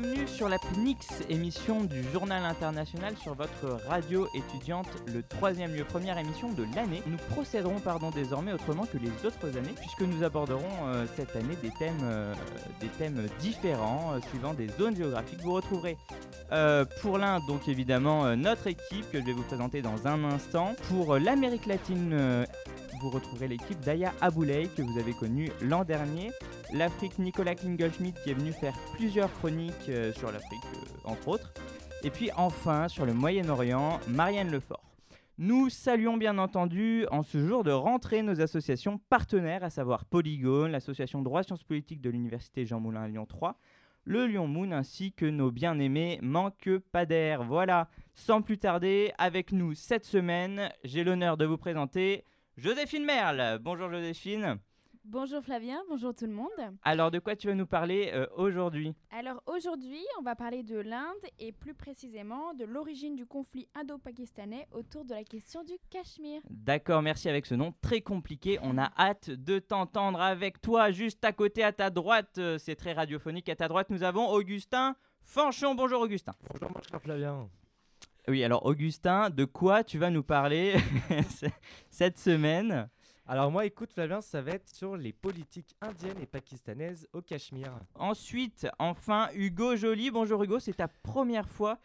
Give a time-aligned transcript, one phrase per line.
[0.00, 5.84] bienvenue sur la PNIX, émission du Journal International sur votre radio étudiante, le troisième lieu,
[5.84, 7.00] première émission de l'année.
[7.06, 11.54] Nous procéderons pardon désormais autrement que les autres années, puisque nous aborderons euh, cette année
[11.62, 12.34] des thèmes, euh,
[12.80, 15.40] des thèmes différents, euh, suivant des zones géographiques.
[15.42, 15.96] Vous retrouverez
[17.00, 20.74] pour l'un, donc évidemment, notre équipe que je vais vous présenter dans un instant.
[20.88, 22.46] Pour l'Amérique latine,
[23.00, 26.30] vous retrouverez l'équipe d'Aya Aboulay que vous avez connue l'an dernier.
[26.72, 31.52] L'Afrique, Nicolas Klingelschmidt qui est venu faire plusieurs chroniques euh, sur l'Afrique, euh, entre autres.
[32.02, 34.82] Et puis enfin, sur le Moyen-Orient, Marianne Lefort.
[35.38, 40.70] Nous saluons bien entendu en ce jour de rentrée nos associations partenaires, à savoir Polygone,
[40.70, 43.58] l'association droit sciences politiques de l'université Jean Moulin à Lyon 3,
[44.04, 47.42] le Lyon Moon ainsi que nos bien-aimés Manque pas d'air.
[47.42, 52.24] Voilà, sans plus tarder, avec nous cette semaine, j'ai l'honneur de vous présenter
[52.56, 53.58] Joséphine Merle.
[53.60, 54.58] Bonjour Joséphine.
[55.06, 56.48] Bonjour Flavien, bonjour tout le monde.
[56.82, 58.94] Alors de quoi tu vas nous parler euh, aujourd'hui?
[59.10, 64.66] Alors aujourd'hui, on va parler de l'Inde et plus précisément de l'origine du conflit indo-pakistanais
[64.72, 66.40] autour de la question du Cachemire.
[66.48, 68.58] D'accord, merci avec ce nom très compliqué.
[68.62, 72.38] On a hâte de t'entendre avec toi juste à côté à ta droite.
[72.38, 73.50] euh, C'est très radiophonique.
[73.50, 75.74] À ta droite, nous avons Augustin Fanchon.
[75.74, 76.32] Bonjour Augustin.
[76.50, 77.50] Bonjour mon cher Flavien.
[78.26, 80.76] Oui, alors Augustin, de quoi tu vas nous parler
[81.90, 82.88] cette semaine?
[83.26, 87.78] Alors moi écoute Flavien, ça va être sur les politiques indiennes et pakistanaises au Cachemire.
[87.94, 90.10] Ensuite, enfin, Hugo Joly.
[90.10, 91.78] Bonjour Hugo, c'est ta première fois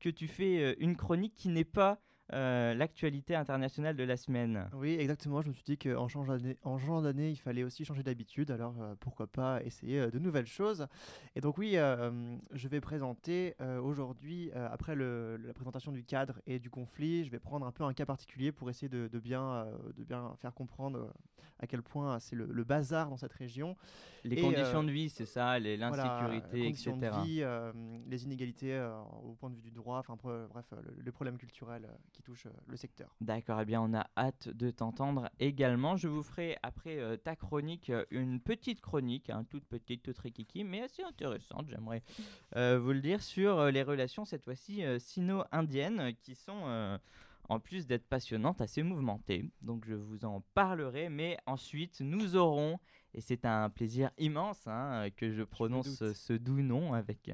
[0.00, 2.00] que tu fais euh, une chronique qui n'est pas
[2.32, 4.68] euh, l'actualité internationale de la semaine.
[4.74, 5.42] Oui, exactement.
[5.42, 8.50] Je me suis dit qu'en changeant d'année, en changeant d'année, il fallait aussi changer d'habitude.
[8.50, 10.86] Alors euh, pourquoi pas essayer euh, de nouvelles choses.
[11.36, 16.58] Et donc oui, euh, je vais présenter aujourd'hui, après le- la présentation du cadre et
[16.58, 19.66] du conflit, je vais prendre un peu un cas particulier pour essayer de, de bien,
[19.96, 21.12] de bien faire comprendre
[21.58, 23.76] à quel point c'est le, le bazar dans cette région.
[24.24, 27.16] Les Et, conditions de vie, c'est ça, les- Voilà, l'insécurité, conditions etc.
[27.16, 28.78] de vie, les inégalités
[29.24, 32.30] au point de vue du droit, enfin bre- bref, le- les problèmes culturels euh, qui
[32.30, 33.14] touchent euh, le secteur.
[33.20, 35.96] D'accord, eh bien on a hâte de t'entendre également.
[35.96, 40.18] Je vous ferai après euh, ta chronique euh, une petite chronique, hein, toute petite, toute
[40.18, 42.02] rikiki, mais assez intéressante, j'aimerais
[42.54, 46.98] vous le dire, sur les relations cette fois-ci sino-indiennes qui sont,
[47.48, 49.50] en plus d'être passionnantes, assez mouvementées.
[49.60, 52.78] Donc je vous en parlerai, mais ensuite nous aurons,
[53.14, 57.30] et c'est un plaisir immense hein, que je prononce ce doux nom avec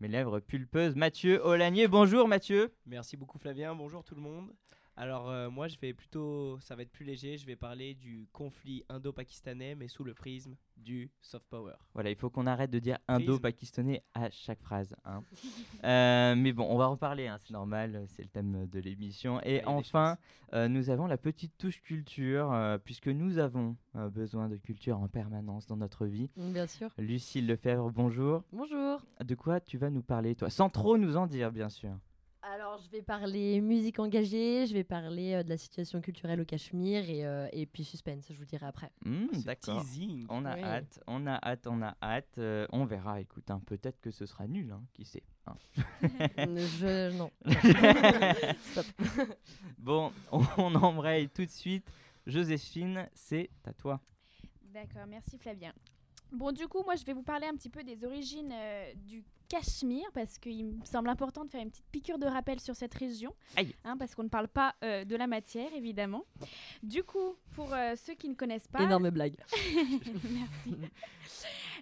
[0.00, 1.88] mes lèvres pulpeuses, Mathieu Olanier.
[1.88, 2.72] Bonjour Mathieu.
[2.86, 4.52] Merci beaucoup Flavien, bonjour tout le monde.
[5.00, 8.26] Alors euh, moi je vais plutôt, ça va être plus léger, je vais parler du
[8.32, 11.74] conflit indo-pakistanais mais sous le prisme du soft power.
[11.94, 14.94] Voilà, il faut qu'on arrête de dire indo-pakistanais à chaque phrase.
[15.04, 15.22] hein.
[15.84, 19.40] Euh, mais bon, on va reparler, hein, c'est normal, c'est le thème de l'émission.
[19.44, 20.18] Et enfin,
[20.52, 24.98] euh, nous avons la petite touche culture, euh, puisque nous avons euh, besoin de culture
[24.98, 26.30] en permanence dans notre vie.
[26.36, 26.90] Bien sûr.
[26.98, 28.42] Lucille Lefebvre, bonjour.
[28.52, 29.00] Bonjour.
[29.24, 30.50] De quoi tu vas nous parler, toi?
[30.50, 31.96] Sans trop nous en dire, bien sûr.
[32.54, 36.44] Alors, je vais parler musique engagée, je vais parler euh, de la situation culturelle au
[36.46, 38.90] Cachemire et, euh, et puis suspense, je vous dirai après.
[39.04, 39.82] Hmm, Ce D'accord.
[39.82, 40.24] teasing.
[40.30, 40.62] On a Oui.
[40.62, 42.38] hâte, on a hâte, on a hâte.
[42.38, 45.22] Euh, on verra, écoute, hein, peut-être que ce sera nul, hein, qui sait.
[45.46, 45.56] hein.
[46.38, 47.10] je.
[47.18, 47.30] Non.
[48.62, 48.86] Stop.
[49.78, 51.86] Bon, on, on embraye tout de suite.
[52.26, 54.00] Joséphine, c'est à toi.
[54.72, 55.72] D'accord, merci Flavien.
[56.32, 59.24] Bon, du coup, moi, je vais vous parler un petit peu des origines euh, du
[59.48, 62.92] Cachemire parce qu'il me semble important de faire une petite piqûre de rappel sur cette
[62.92, 63.74] région, Aïe.
[63.84, 66.24] hein, parce qu'on ne parle pas euh, de la matière, évidemment.
[66.82, 69.36] Du coup, pour euh, ceux qui ne connaissent pas, Énorme blague.
[70.30, 70.76] Merci.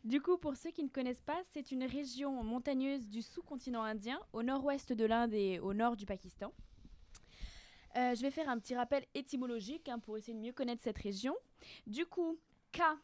[0.04, 4.20] Du coup, pour ceux qui ne connaissent pas, c'est une région montagneuse du sous-continent indien,
[4.32, 6.52] au nord-ouest de l'Inde et au nord du Pakistan.
[7.96, 11.34] Je vais faire un petit rappel étymologique hein, pour essayer de mieux connaître cette région.
[11.86, 12.38] Du coup,
[12.70, 12.94] Ka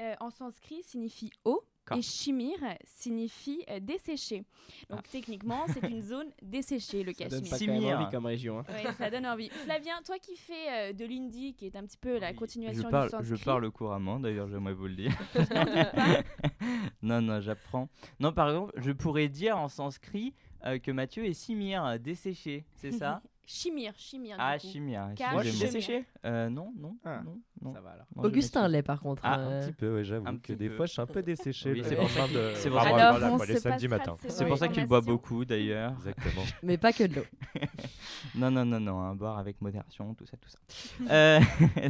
[0.00, 1.64] euh, en sanskrit signifie eau
[1.96, 4.42] et Shimir signifie euh, desséché.
[4.90, 7.50] Donc techniquement, c'est une zone desséchée, le Ça donne Cachemire.
[7.70, 8.00] même Simir.
[8.00, 8.58] envie comme région.
[8.58, 8.64] hein.
[8.68, 9.48] Ouais, ça donne envie.
[9.50, 12.90] Flavien, toi qui fais euh, de l'hindi, qui est un petit peu la Je continuation
[12.90, 13.36] parle, du sanskrit.
[13.38, 15.12] je parle couramment, d'ailleurs, j'aimerais vous le dire.
[17.02, 17.88] non, non, j'apprends.
[18.20, 20.34] Non, par exemple, je pourrais dire en sanskrit
[20.64, 23.22] euh, que Mathieu est simir, desséché, c'est ça?
[23.46, 24.36] Chimir, chimir.
[24.40, 25.08] Ah, chimir.
[25.32, 27.72] Moi je mets- desséché Euh, non, non, Ah, non, non.
[27.72, 28.06] Ça va alors.
[28.16, 29.22] Augustin l'est par contre.
[29.24, 31.22] Ah, euh, Un petit peu, ouais, j'avoue un que des fois je suis un peu
[31.22, 31.72] desséché.
[31.72, 34.16] Oui, c'est pour ça de- c'est pour ça- les samedis matins.
[34.28, 35.92] C'est pour ça qu'il boit beaucoup, d'ailleurs.
[35.92, 36.42] Exactement.
[36.64, 37.24] Mais pas que de l'eau.
[38.34, 40.58] Non, non, non, non, hein, boire avec modération, tout ça, tout ça.
[41.10, 41.40] Euh,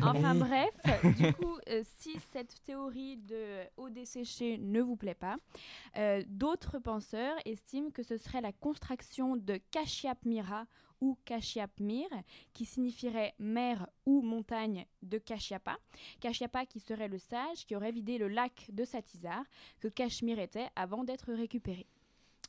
[0.03, 0.71] Enfin bref,
[1.17, 5.37] du coup, euh, si cette théorie de eau desséchée ne vous plaît pas,
[5.97, 10.67] euh, d'autres penseurs estiment que ce serait la contraction de Kashyapmira
[11.01, 12.09] ou Kashyapmir,
[12.53, 15.77] qui signifierait mer ou montagne de Kashyapa.
[16.21, 19.43] Kashyapa qui serait le sage qui aurait vidé le lac de Satisar,
[19.81, 21.87] que Cachemire était avant d'être récupéré.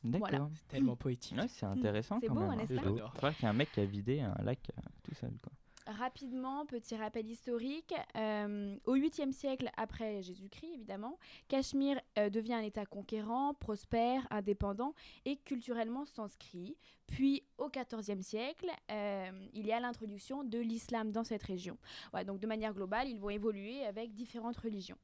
[0.04, 0.48] D'accord.
[0.54, 1.36] C'est tellement poétique.
[1.36, 2.50] Ouais, c'est intéressant C'est quand beau, même.
[2.50, 3.10] hein, n'est-ce pas J'adore.
[3.12, 5.32] Je crois qu'il y a un mec qui a vidé un lac euh, tout seul.
[5.42, 5.52] Quoi.
[5.88, 7.94] Rapidement, petit rappel historique.
[8.14, 11.18] euh, au 8e siècle après Jésus-Christ, évidemment,
[11.48, 14.94] Cachemire euh, devient un État conquérant, prospère, indépendant
[15.24, 16.76] et culturellement s'inscrit.
[17.06, 21.78] Puis, au 14e siècle, euh, il y a l'introduction de l'islam dans cette région.
[22.26, 24.98] Donc, de manière globale, ils vont évoluer avec différentes religions.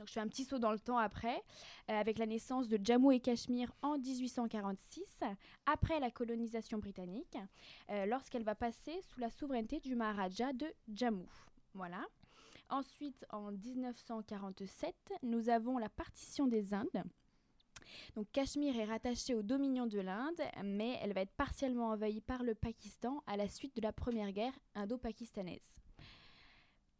[0.00, 1.36] Donc, je fais un petit saut dans le temps après,
[1.90, 5.04] euh, avec la naissance de Jammu et Cachemire en 1846,
[5.66, 7.36] après la colonisation britannique
[7.90, 11.26] euh, lorsqu'elle va passer sous la souveraineté du Maharaja de Jammu.
[11.74, 12.00] Voilà.
[12.70, 17.04] Ensuite, en 1947, nous avons la partition des Indes.
[18.14, 22.42] Donc Cachemire est rattachée au dominion de l'Inde, mais elle va être partiellement envahie par
[22.42, 25.79] le Pakistan à la suite de la première guerre indo-pakistanaise.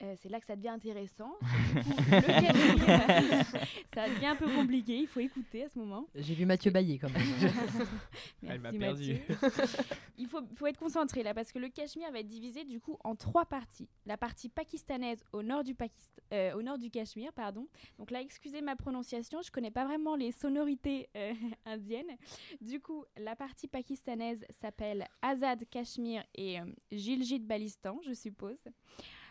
[0.02, 1.34] Euh, c'est là que ça devient intéressant.
[1.74, 1.90] Du coup,
[3.94, 6.06] ça devient un peu compliqué, il faut écouter à ce moment.
[6.14, 7.22] J'ai vu Mathieu Baillet quand même.
[8.46, 9.20] Elle m'a Merci, perdu.
[9.28, 9.84] Mathieu.
[10.18, 12.96] Il faut, faut être concentré là parce que le Cachemire va être divisé du coup
[13.04, 13.88] en trois parties.
[14.06, 17.66] La partie pakistanaise au nord du, Pakist- euh, au nord du Cachemire, pardon.
[17.98, 21.32] Donc là, excusez ma prononciation, je connais pas vraiment les sonorités euh,
[21.66, 22.16] indiennes.
[22.60, 28.58] Du coup, la partie pakistanaise s'appelle Azad Cachemire et euh, Gilgit Balistan, je suppose.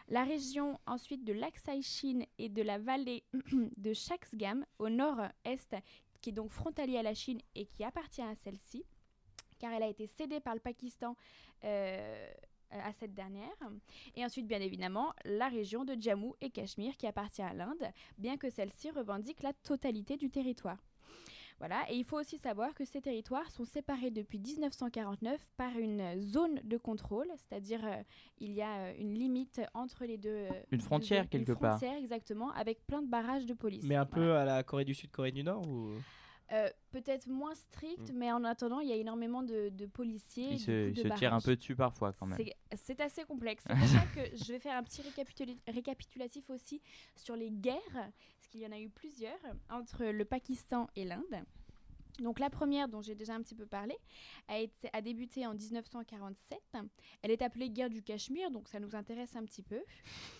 [0.09, 3.23] La région ensuite de l'Aksai Chin et de la vallée
[3.77, 5.75] de Shaksgam au nord-est,
[6.19, 8.83] qui est donc frontalier à la Chine et qui appartient à celle-ci,
[9.59, 11.15] car elle a été cédée par le Pakistan
[11.63, 12.31] euh,
[12.71, 13.55] à cette dernière.
[14.15, 18.37] Et ensuite, bien évidemment, la région de Jammu et Cachemire qui appartient à l'Inde, bien
[18.37, 20.88] que celle-ci revendique la totalité du territoire.
[21.59, 26.17] Voilà, et il faut aussi savoir que ces territoires sont séparés depuis 1949 par une
[26.21, 28.01] zone de contrôle, c'est-à-dire euh,
[28.39, 30.29] il y a euh, une limite entre les deux.
[30.29, 31.77] euh, Une frontière, quelque une part.
[31.77, 33.83] frontière, exactement, avec plein de barrages de police.
[33.83, 34.25] Mais un Voilà.
[34.25, 35.91] peu à la Corée du Sud, Corée du Nord ou?
[36.51, 38.17] Euh, peut-être moins strict, Mm.
[38.17, 40.45] mais en attendant, il y a énormément de, de policiers.
[40.45, 42.39] et Il du se, il se tire un peu dessus parfois quand même.
[42.75, 43.63] C'est- assez complexe.
[43.67, 45.01] C'est pour ça que je vais faire un petit
[45.67, 46.81] récapitulatif aussi
[47.15, 49.37] sur les guerres, parce qu'il y en a eu plusieurs,
[49.69, 51.43] entre le Pakistan et l'Inde.
[52.19, 53.95] Donc la première, dont j'ai déjà un petit peu parlé,
[54.49, 56.59] a, été, a débuté en 1947.
[57.21, 59.79] Elle est appelée guerre du Cachemire, donc ça nous intéresse un petit peu.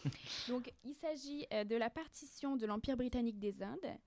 [0.49, 3.97] donc il s'agit euh, de la partition de l'Empire britannique des Indes,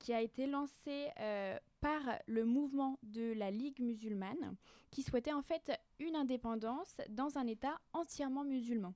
[0.00, 4.56] qui a été lancée euh, par le mouvement de la Ligue musulmane,
[4.90, 5.70] qui souhaitait en fait
[6.00, 8.94] une indépendance dans un État entièrement musulman.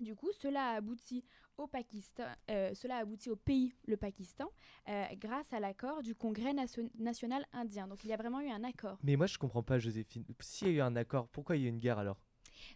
[0.00, 1.22] Du coup, cela a abouti
[1.58, 4.50] au Pakistan, euh, cela a abouti au pays, le Pakistan,
[4.88, 7.86] euh, grâce à l'accord du Congrès nation- national indien.
[7.86, 8.98] Donc, il y a vraiment eu un accord.
[9.02, 10.24] Mais moi, je comprends pas, Joséphine.
[10.40, 12.16] S'il y a eu un accord, pourquoi il y a eu une guerre alors?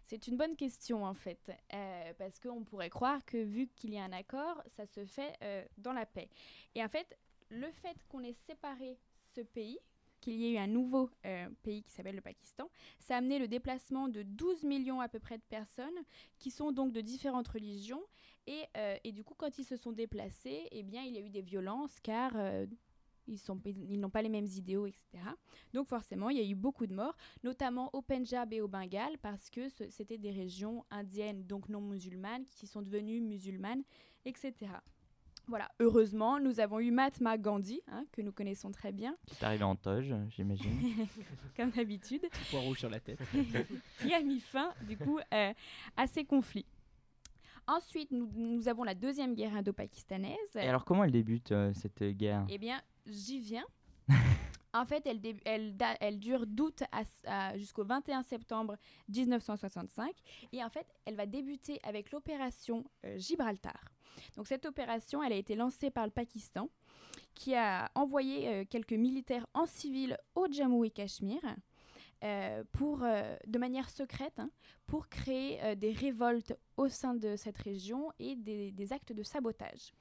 [0.03, 3.97] C'est une bonne question en fait, euh, parce qu'on pourrait croire que vu qu'il y
[3.97, 6.29] a un accord, ça se fait euh, dans la paix.
[6.75, 7.17] Et en fait,
[7.49, 8.97] le fait qu'on ait séparé
[9.35, 9.79] ce pays,
[10.21, 13.37] qu'il y ait eu un nouveau euh, pays qui s'appelle le Pakistan, ça a amené
[13.37, 15.99] le déplacement de 12 millions à peu près de personnes
[16.39, 18.01] qui sont donc de différentes religions.
[18.47, 21.21] Et, euh, et du coup, quand ils se sont déplacés, eh bien, il y a
[21.21, 22.33] eu des violences car
[23.27, 25.05] ils sont- ils n'ont pas les mêmes idéaux, etc.
[25.73, 29.17] Donc forcément, il y a eu beaucoup de morts notamment au Pendjab et au Bengale,
[29.21, 33.83] parce que c'était des régions indiennes, donc non musulmanes, qui sont devenues musulmanes,
[34.25, 34.53] etc.
[35.47, 39.43] Voilà, heureusement, nous avons eu Mahatma Gandhi, hein, que nous connaissons très bien, Qui est
[39.43, 40.71] arrivé en toge, j'imagine.
[41.55, 43.19] comme d'habitude, point rouge sur la tête
[44.01, 45.53] qui a mis fin, du coup, euh,
[45.97, 46.65] à ces conflits.
[47.67, 50.55] Ensuite, nous, nous avons la deuxième guerre indo-pakistanaise.
[50.55, 52.45] Et alors, comment elle débute euh, cette guerre?
[52.49, 53.65] Eh bien, j'y viens.
[54.73, 58.77] en fait, elle, dure d'août à s- à- jusqu'au 21 septembre
[59.09, 60.13] 1965.
[60.51, 63.79] Et en fait, elle va débuter avec l'opération euh, Gibraltar.
[64.37, 66.69] Donc, cette opération, elle a été lancée par le Pakistan,
[67.33, 71.41] qui a envoyé euh, quelques militaires en civil au Jammu et Cachemire.
[72.23, 74.49] euh, pour, euh, de manière secrète hein,
[74.87, 79.21] pour créer euh, des révoltes au sein de cette région et des, des actes de
[79.21, 79.91] sabotage.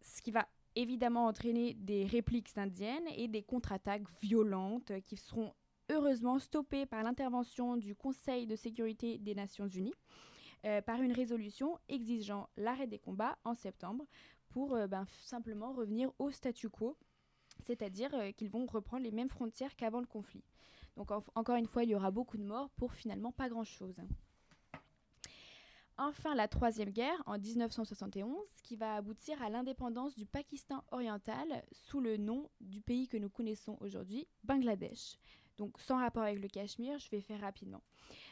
[0.00, 0.46] Ce qui va
[0.76, 5.52] évidemment entraîner des répliques indiennes et des contre-attaques violentes qui seront
[5.90, 9.94] heureusement stoppées par l'intervention du Conseil de sécurité des Nations Unies
[10.64, 14.06] euh, par une résolution exigeant l'arrêt des combats en septembre
[14.48, 16.96] pour euh, ben, simplement revenir au statu quo,
[17.66, 20.42] c'est-à-dire euh, qu'ils vont reprendre les mêmes frontières qu'avant le conflit.
[20.96, 23.96] Donc en- encore une fois, il y aura beaucoup de morts pour finalement pas grand-chose.
[25.96, 32.00] Enfin, la troisième guerre en 1971, qui va aboutir à l'indépendance du Pakistan oriental sous
[32.00, 35.16] le nom du pays que nous connaissons aujourd'hui, Bangladesh.
[35.56, 37.80] Donc sans rapport avec le Cachemire, je vais faire rapidement.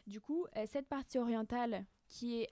[0.09, 2.49] Du coup, euh, cette partie orientale qui est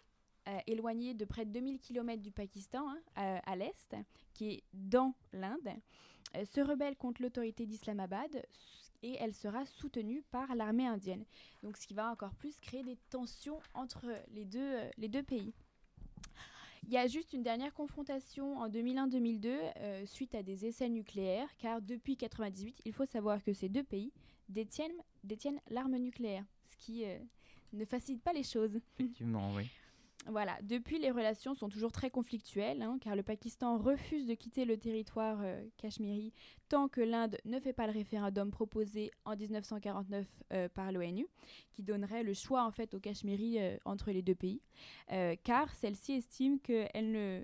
[0.47, 3.97] euh, éloignée de près de 2000 km du Pakistan, hein, à, à l'est,
[4.33, 5.71] qui est dans l'Inde,
[6.45, 8.47] se rebelle contre l'autorité d'Islamabad
[9.03, 11.25] et elle sera soutenue par l'armée indienne.
[11.63, 15.23] Donc ce qui va encore plus créer des tensions entre les deux, euh, les deux
[15.23, 15.53] pays.
[16.87, 21.49] Il y a juste une dernière confrontation en 2001-2002 euh, suite à des essais nucléaires,
[21.59, 24.13] car depuis 1998, il faut savoir que ces deux pays
[24.49, 24.91] détiennent,
[25.23, 27.19] détiennent l'arme nucléaire, ce qui euh,
[27.73, 28.81] ne facilite pas les choses.
[28.99, 29.69] Effectivement, oui.
[30.31, 34.65] Voilà, depuis les relations sont toujours très conflictuelles, hein, car le Pakistan refuse de quitter
[34.65, 36.33] le territoire euh, cachemiri
[36.69, 41.27] tant que l'Inde ne fait pas le référendum proposé en 1949 euh, par l'ONU,
[41.73, 44.61] qui donnerait le choix en fait au Cachemiri euh, entre les deux pays,
[45.11, 47.43] euh, car celle-ci estime qu'elle ne,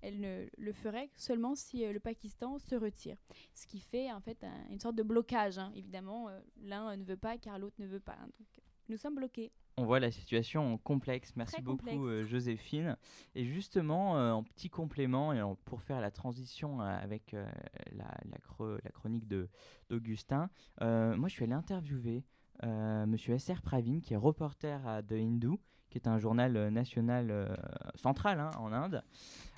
[0.00, 3.18] elle ne le ferait seulement si euh, le Pakistan se retire,
[3.52, 5.58] ce qui fait en fait un- une sorte de blocage.
[5.58, 5.70] hein.
[5.76, 8.16] Évidemment, euh, l'un euh, ne veut pas car l'autre ne veut pas.
[8.88, 9.52] nous sommes bloqués.
[9.78, 11.32] On voit la situation complexe.
[11.34, 12.00] Merci Très beaucoup, complexe.
[12.02, 12.96] euh, Joséphine.
[13.34, 18.06] Et justement, euh, en petit complément, et en- pour faire la transition euh, avec la,
[18.30, 19.48] la cro- la chronique de-
[19.88, 20.50] d'Augustin,
[20.80, 22.24] moi je suis allé interviewer
[22.64, 23.60] Monsieur S.R.
[23.62, 25.56] Pravin, qui est reporter à The Hindu,
[25.92, 27.54] qui est un journal euh, national euh,
[27.96, 29.02] central hein, en Inde.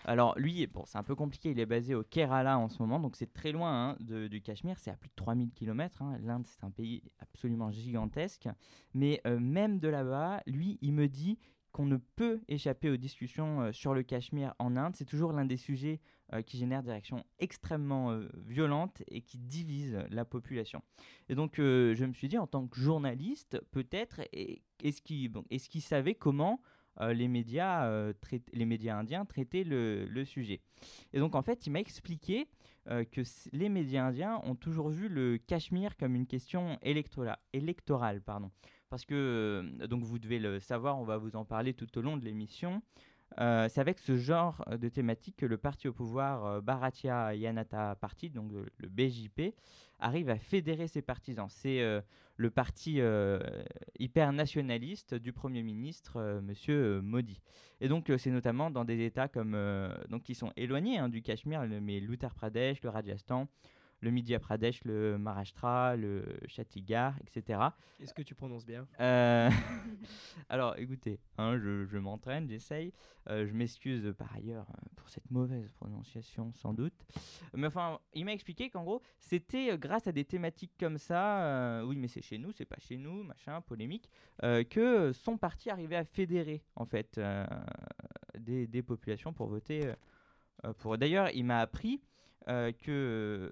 [0.05, 2.99] Alors lui, bon, c'est un peu compliqué, il est basé au Kerala en ce moment,
[2.99, 6.03] donc c'est très loin hein, du Cachemire, c'est à plus de 3000 km.
[6.23, 8.49] L'Inde, c'est un pays absolument gigantesque.
[8.93, 11.39] Mais euh, même de là-bas, lui, il me dit
[11.75, 14.95] qu'on ne peut échapper aux discussions euh, sur le Cachemire en Inde.
[14.95, 16.01] C'est toujours l'un des sujets
[16.33, 20.83] euh, qui génère des réactions extrêmement euh, violentes et qui divisent la population.
[21.29, 26.61] Et donc, je me suis dit, en tant que journaliste, peut-être, est-ce qu'il savait comment
[27.01, 30.61] les, médias, indiens traitaient le, sujet?
[31.13, 32.47] Et donc, en fait, il m'a expliqué
[32.87, 38.51] que les médias indiens ont toujours vu le Cachemire comme une question électorale, électorale pardon.
[38.95, 42.01] Parce que, euh, donc vous devez le savoir, on va vous en parler tout au
[42.01, 42.81] long de l'émission.
[43.41, 47.37] Euh, c'est avec ce genre euh, de thématique que le parti au pouvoir euh, Bharatiya
[47.37, 49.53] Janata Party, donc le, BJP,
[49.99, 51.49] arrive à fédérer ses partisans.
[51.49, 51.83] C'est
[52.37, 53.01] le parti
[53.99, 57.41] hyper nationaliste du Premier ministre, Monsieur Modi.
[57.81, 59.57] Et donc, c'est notamment dans des États comme,
[60.11, 63.49] donc, qui sont éloignés hein, du Cachemire, mais l'Uttar Pradesh, le Rajasthan,
[64.01, 67.61] le Madhya Pradesh, le Maharashtra, le Chhattisgarh, etc.
[68.01, 68.87] Est-ce que tu prononces bien?
[69.01, 69.51] Euh,
[70.49, 72.93] Alors, écoutez, hein, je, je m'entraîne, j'essaye.
[73.31, 76.95] Euh, je m'excuse par ailleurs euh, pour cette mauvaise prononciation, sans doute.
[77.55, 81.83] Mais enfin, il m'a expliqué qu'en gros, c'était grâce à des thématiques comme ça, euh,
[81.85, 84.11] oui, mais c'est chez nous, c'est pas chez nous, machin, polémique,
[84.43, 87.21] que son parti arrivait à fédérer, en fait,
[88.39, 89.93] des, des populations pour voter
[90.79, 90.99] pour.
[90.99, 92.01] D'ailleurs, il m'a appris
[92.49, 93.51] euh, que,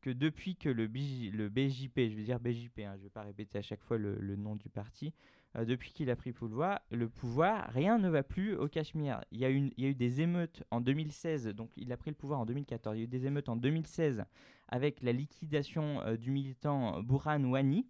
[0.00, 3.10] que depuis que le, BJ le BJP, je veux dire BJP, hein, je ne vais
[3.10, 5.12] pas répéter à chaque fois le, nom du parti,
[5.56, 9.20] euh, depuis qu'il a pris pouvoir, le pouvoir, rien ne va plus au Cachemire.
[9.30, 12.46] Il y, a eu des émeutes en 2016, donc il a pris le pouvoir en
[12.46, 12.96] 2014.
[12.96, 14.24] Il y a eu des émeutes en 2016
[14.68, 17.86] avec la liquidation euh, du militant Burhan Wani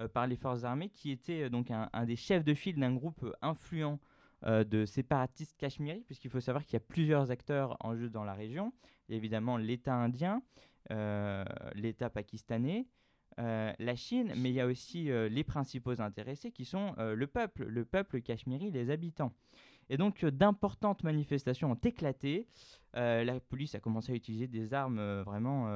[0.00, 2.92] euh, par les forces armées, qui était euh, donc un, des chefs de file d'un
[2.92, 3.96] groupe euh, influent euh,
[4.46, 8.34] de séparatistes cachemiris, puisqu'il faut savoir qu'il y a plusieurs acteurs en jeu dans la
[8.34, 8.72] région.
[9.08, 10.42] Évidemment l'État indien,
[10.90, 12.86] euh, l'État pakistanais,
[13.40, 17.14] euh, la Chine, mais il y a aussi euh, les principaux intéressés qui sont euh,
[17.14, 19.32] le peuple, le peuple cachemiri, les habitants.
[19.90, 22.46] Et donc euh, d'importantes manifestations ont éclaté.
[22.96, 25.68] Euh, la police a commencé à utiliser des armes euh, vraiment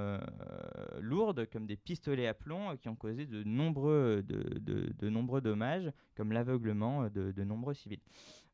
[1.00, 5.90] lourdes, comme des pistolets à plomb, qui ont causé de nombreux, de, de- nombreux dommages,
[6.16, 8.00] comme l'aveuglement de, de nombreux civils.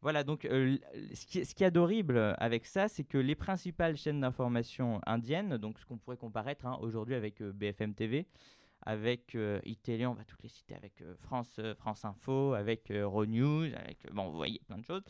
[0.01, 4.21] Voilà, donc ce qui, qu'il y a d'horrible avec ça, c'est que les principales chaînes
[4.21, 8.27] d'information indiennes, donc ce qu'on pourrait comparaître hein, aujourd'hui avec BFM TV,
[8.87, 12.91] avec euh, iTélé, on va toutes les citer, avec euh, France, euh, France Info, avec
[12.91, 15.03] Euronews, avec, bon, vous voyez, plein de choses,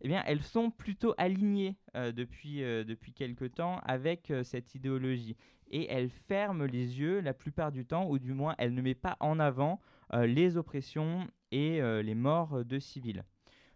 [0.00, 5.36] eh bien, elles sont plutôt alignées depuis, depuis quelque temps avec cette idéologie.
[5.70, 9.00] Et elles ferment les yeux la plupart du temps, ou du moins, elles ne mettent
[9.00, 9.80] pas en avant
[10.12, 13.24] les oppressions et les morts de civils.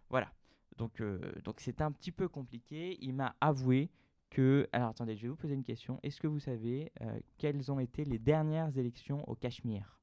[0.09, 0.31] Voilà.
[0.77, 1.01] Donc,
[1.43, 2.97] donc c'est un petit peu compliqué.
[3.01, 3.89] Il m'a avoué
[4.29, 4.67] que.
[4.71, 5.99] Alors attendez, je vais vous poser une question.
[6.03, 9.99] Est-ce que vous savez euh, quelles ont été les dernières élections au Cachemire?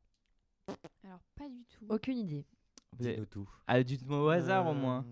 [1.04, 1.86] Alors, pas du tout.
[1.88, 2.44] Aucune idée.
[2.98, 3.48] Vous avez- tout.
[3.66, 5.06] Ah, dites-moi au hasard au Euh, moins.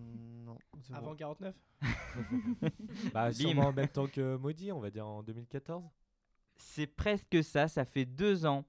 [0.45, 0.57] Non.
[0.81, 0.99] c'est bon.
[0.99, 1.55] Avant 49
[3.13, 3.33] Bah, Bim.
[3.33, 5.85] sûrement en même temps que Maudit, on va dire en 2014.
[6.57, 7.69] C'est presque ça.
[7.69, 8.65] Ça fait deux ans.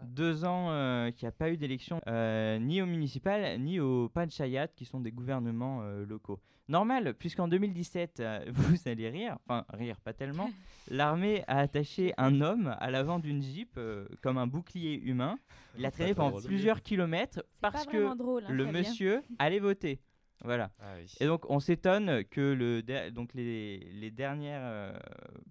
[0.00, 0.06] Ah.
[0.06, 4.08] Deux ans euh, qu'il n'y a pas eu d'élection euh, ni au municipal ni au
[4.08, 6.40] panchayat qui sont des gouvernements euh, locaux.
[6.70, 10.50] Normal, puisqu'en 2017, euh, vous allez rire, enfin rire pas tellement,
[10.88, 15.36] l'armée a attaché un homme à l'avant d'une jeep euh, comme un bouclier humain.
[15.76, 20.00] Il a traîné pendant plusieurs kilomètres parce que drôle, hein, le monsieur allait voter.
[20.44, 20.70] Voilà.
[20.78, 21.12] Ah oui.
[21.18, 24.92] Et donc, on s'étonne que le donc les, les dernières euh,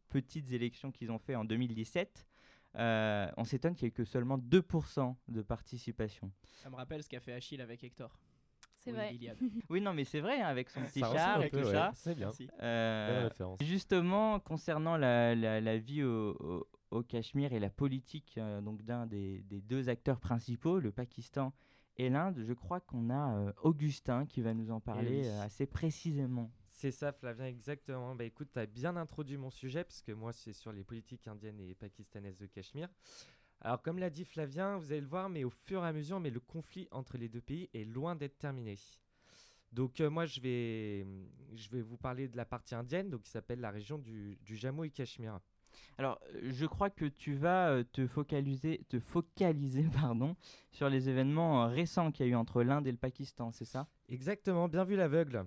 [0.07, 2.28] petites élections qu'ils ont fait en 2017,
[2.75, 6.31] euh, on s'étonne qu'il n'y ait que seulement 2% de participation.
[6.55, 8.17] Ça me rappelle ce qu'a fait Achille avec Hector.
[8.75, 9.35] C'est Oui, vrai.
[9.69, 11.71] Oui, non, mais c'est vrai, hein, avec son petit Ça char et tout ouais.
[11.71, 11.91] ça.
[11.95, 12.29] C'est bien.
[12.61, 13.29] Euh.
[13.61, 18.81] Justement, concernant la, la- la vie au, au- au Cachemire et la politique euh, donc
[18.83, 21.53] d'un des, des deux acteurs principaux, le Pakistan
[21.97, 25.27] et l'Inde, je crois qu'on a euh, Augustin qui va nous en parler oui.
[25.27, 26.49] euh, assez précisément.
[26.81, 28.15] C'est ça, Flavien, exactement.
[28.15, 31.59] Bah écoute, as bien introduit mon sujet, parce que moi, c'est sur les politiques indiennes
[31.59, 32.87] et pakistanaises de Cachemire.
[33.59, 36.21] Alors, comme l'a dit Flavien, vous allez le voir, mais au fur et à mesure,
[36.21, 38.77] mais le conflit entre les deux pays est loin d'être terminé.
[39.73, 41.05] Donc, euh, moi, je vais,
[41.53, 44.55] je vais vous parler de la partie indienne, donc qui s'appelle la région du, du
[44.55, 45.41] Jammu et Cachemire.
[45.97, 50.35] Alors, je crois que tu vas euh, te focaliser, te focaliser pardon,
[50.71, 53.65] sur les événements euh, récents qu'il y a eu entre l'Inde et le Pakistan, c'est
[53.65, 53.89] ça?
[54.07, 55.45] Exactement, bien vu l'aveugle.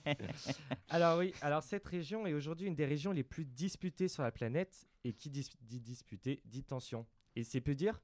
[0.88, 4.30] alors oui, alors cette région est aujourd'hui une des régions les plus disputées sur la
[4.32, 7.06] planète et qui dis- dit disputée dit tension.
[7.36, 8.00] Et c'est peu dire,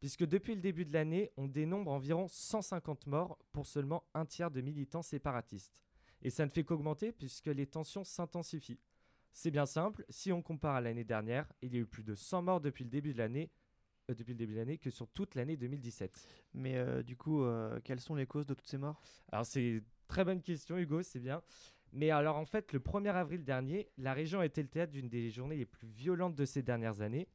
[0.00, 4.50] puisque depuis le début de l'année, on dénombre environ 150 morts pour seulement un tiers
[4.50, 5.82] de militants séparatistes.
[6.22, 8.80] Et ça ne fait qu'augmenter puisque les tensions s'intensifient.
[9.36, 12.14] C'est bien simple, si on compare à l'année dernière, il y a eu plus de
[12.14, 13.50] 100 morts depuis le début de l'année,
[14.08, 16.24] euh, depuis le début de l'année que sur toute l'année 2017.
[16.54, 19.00] Mais euh, du coup, euh, quelles sont les causes de toutes ces morts?
[19.32, 21.42] Alors c'est très bonne question Hugo, c'est bien.
[21.92, 25.08] Mais alors en fait, le 1er avril dernier, la région a été le théâtre d'une
[25.08, 27.28] des journées les plus violentes de ces dernières années.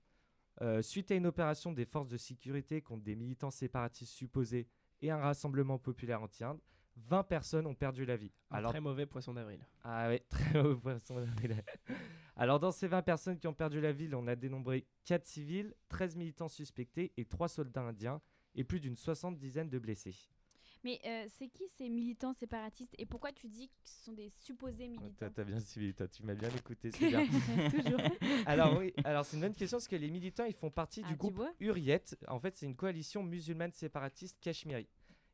[0.82, 4.68] Suite à une opération des forces de sécurité contre des militants séparatistes supposés
[5.02, 6.60] et un rassemblement populaire anti-Inde,
[7.08, 8.32] 20 personnes ont perdu la vie.
[8.52, 9.60] Un Alors très mauvais poisson d'avril.
[9.84, 11.64] ah ouais, très haut poisson d'avril.
[12.36, 15.74] Alors dans ces 20 personnes qui ont perdu la ville, on a dénombré 4 civils,
[15.90, 18.22] 13 militants suspectés et 3 soldats indiens
[18.56, 20.16] et plus d'une soixante-dizaine de blessés.
[20.86, 24.30] Mais euh, c'est qui ces militants séparatistes et pourquoi tu dis que ce sont des
[24.30, 27.26] supposés militants T'as t'as bien suivi, toi, tu m'as bien écouté, c'est bien.
[27.70, 28.00] Toujours.
[28.46, 31.08] alors oui, alors c'est une bonne question parce que les militants ils font partie Ah,
[31.10, 32.02] du tu groupe Hurriyet.
[32.30, 34.88] En fait, c'est une coalition musulmane séparatiste cachemiri.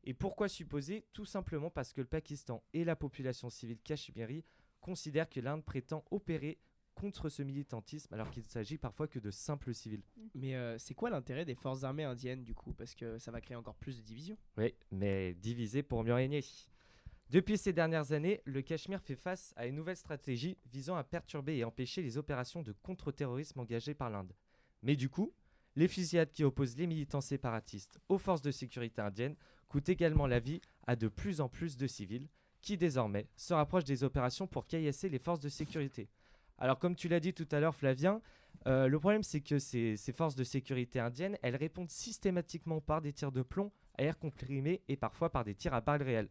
[0.06, 1.04] Et pourquoi supposer?
[1.12, 4.44] Tout simplement parce que le Pakistan et la population civile cachemiri
[4.80, 6.58] considèrent que l'Inde prétend opérer
[6.94, 10.02] contre ce militantisme alors qu'il ne s'agit parfois que de simples civils.
[10.34, 12.72] Mais euh, c'est quoi l'intérêt des forces armées indiennes du coup?
[12.72, 14.38] Parce que ça va créer encore plus de divisions.
[14.56, 16.42] Oui, mais divisé pour mieux régner.
[17.28, 21.56] Depuis ces dernières années, le Cachemire fait face à une nouvelle stratégie visant à perturber
[21.56, 24.32] et empêcher les opérations de contre-terrorisme engagées par l'Inde.
[24.82, 25.34] Mais du coup,
[25.74, 29.36] les fusillades qui opposent les militants séparatistes aux forces de sécurité indiennes
[29.68, 32.28] coûtent également la vie à de plus en plus de civils
[32.62, 36.08] qui désormais se rapprochent des opérations pour caillasser les forces de sécurité.
[36.58, 38.20] Alors comme tu l'as dit tout à l'heure Flavien,
[38.66, 43.02] euh, le problème c'est que ces, ces forces de sécurité indiennes, elles répondent systématiquement par
[43.02, 46.30] des tirs de plomb à air comprimé et parfois par des tirs à balles réelles.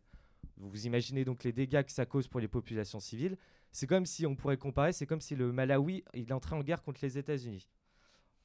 [0.58, 3.38] Vous vous imaginez donc les dégâts que ça cause pour les populations civiles.
[3.72, 6.82] C'est comme si on pourrait comparer, c'est comme si le Malawi il entrait en guerre
[6.82, 7.68] contre les États-Unis.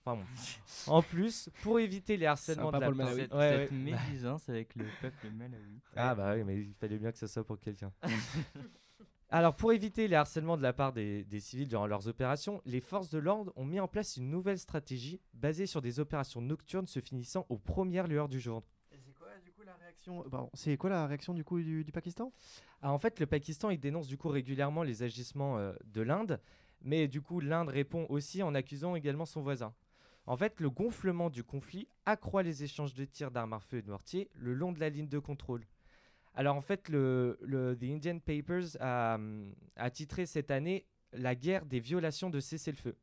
[0.05, 0.93] Enfin bon.
[0.93, 2.87] En plus, pour éviter les harcèlements de la.
[3.15, 3.77] Cette, Ouais, cette ouais.
[3.77, 5.81] médisance avec le peuple malawi.
[5.97, 7.93] Ah bah oui, mais il fallait bien que ce soit pour quelqu'un.
[9.33, 12.81] Alors pour éviter les harcèlements de la part des, des civils durant leurs opérations, les
[12.81, 16.89] forces de l'ordre ont mis en place une nouvelle stratégie basée sur des opérations nocturnes
[16.89, 18.65] se finissant aux premières lueurs du jour.
[18.91, 21.93] C'est quoi du coup la réaction Pardon, C'est quoi la réaction du coup du, du
[21.93, 22.33] Pakistan?
[22.83, 26.41] Ah, en fait, le Pakistan il dénonce du coup régulièrement les agissements euh, de l'Inde,
[26.81, 29.73] mais du coup l'Inde répond aussi en accusant également son voisin.
[30.27, 33.83] En fait, le gonflement du conflit accroît les échanges de tirs d'armes à feu et
[33.83, 35.65] de mortier le long de la ligne de contrôle.
[36.35, 39.19] Alors en fait, le, le The Indian Papers a,
[39.77, 42.97] a titré cette année la guerre des violations de cessez-le-feu.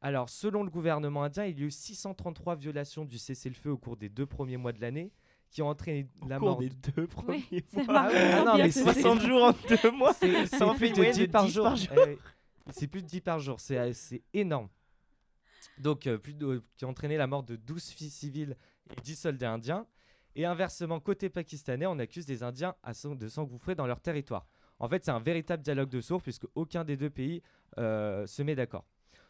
[0.00, 3.96] Alors selon le gouvernement indien, il y a eu 633 violations du cessez-le-feu au cours
[3.96, 5.12] des deux premiers mois de l'année
[5.50, 8.08] qui ont entraîné la mort des deux premiers Oui, mois.
[8.12, 9.20] Ah non, mais ce 60 système.
[9.30, 10.12] jours en deux mois.
[10.14, 10.28] c'est
[10.76, 11.74] plus de moyenne 10 de par 10 jour.
[12.70, 14.68] C'est plus de 10 par jour, c'est énorme.
[15.80, 18.56] Donc, euh, plus la mort de 12 filles civiles
[18.90, 19.86] et 10 soldats indiens.
[20.34, 24.46] Et inversement, côté pakistanais, on accuse des Indiens de s'engouffrer dans leur territoire.
[24.78, 27.42] En fait, c'est un véritable dialogue de sourds puisque aucun des deux pays
[27.78, 28.84] euh, se met d'accord.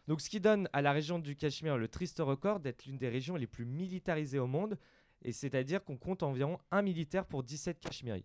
[0.07, 3.09] Donc, ce qui donne à la région du Cachemire le triste record d'être l'une des
[3.09, 4.79] régions les plus militarisées au monde,
[5.23, 8.25] et c'est-à-dire qu'on compte environ un militaire pour 17 Cachemiris.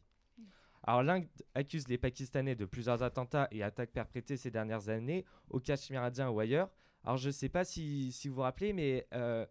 [0.84, 5.60] Alors l'Inde accuse les Pakistanais de plusieurs attentats et attaques perpétrées ces dernières années au
[5.60, 6.70] Cachemire indien ou ailleurs.
[7.04, 9.46] Alors je ne sais pas si, si vous vous rappelez, mais euh,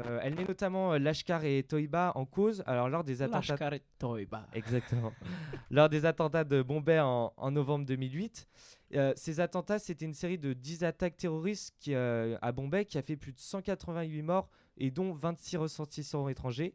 [0.00, 2.62] euh, elle met notamment euh, Lashkar et Toiba en cause.
[2.66, 4.46] Alors lors des attentats Lashkar et Toiba.
[4.52, 5.12] Exactement.
[5.70, 8.48] Lors des attentats de Bombay en, en novembre 2008,
[8.94, 13.02] euh, ces attentats, c'était une série de 10 attaques terroristes qui, à Bombay qui a
[13.02, 16.74] fait plus de 188 morts et dont 26 ressortissants étrangers.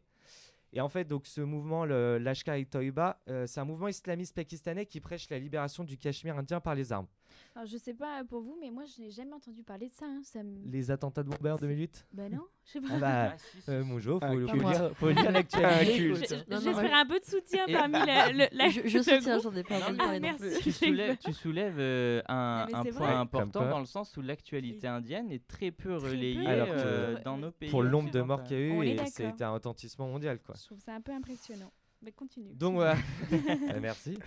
[0.74, 5.00] Et en fait, donc ce mouvement, le Lashkar-e-Toiba, euh, c'est un mouvement islamiste pakistanais qui
[5.00, 7.06] prêche la libération du Cachemire indien par les armes.
[7.54, 10.06] Alors, je sais pas pour vous, mais moi, je n'ai jamais entendu parler de ça.
[10.06, 10.66] hein, Ça me...
[10.70, 12.88] Les attentats de Bombay en 2008 Bah non, je sais pas.
[12.92, 13.70] Ah bah, Ah, si, si.
[13.70, 15.96] euh, bonjour, faut, faut lire, faut lire l'actualité.
[15.96, 16.16] culte.
[16.18, 18.98] Je- je- Non, non, J'espère un peu de soutien Et- parmi le- la- Je, je
[18.98, 19.42] le soutiens, groupe.
[19.52, 20.62] j'en ai pas entendu parler non merci.
[20.62, 23.14] tu soulèves, tu soulèves, euh, un, Non, mais un c'est point vrai.
[23.16, 23.70] important Comme quoi.
[23.70, 27.22] dans le sens où l'actualité indienne est très peu Très relayée peu, Alors que- euh,
[27.24, 27.70] dans nos pays.
[27.70, 29.12] Pour le nombre de morts qu'il y a eu, et d'accord.
[29.12, 30.38] c'était un retentissement mondial.
[30.40, 30.54] quoi.
[30.58, 31.70] Je trouve ça un peu impressionnant.
[32.04, 32.54] Mais continue.
[32.54, 32.96] Donc voilà.
[33.32, 34.18] Euh, Merci.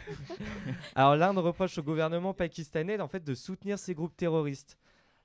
[0.96, 4.78] Alors l'Inde reproche au gouvernement pakistanais en fait de soutenir ces groupes terroristes.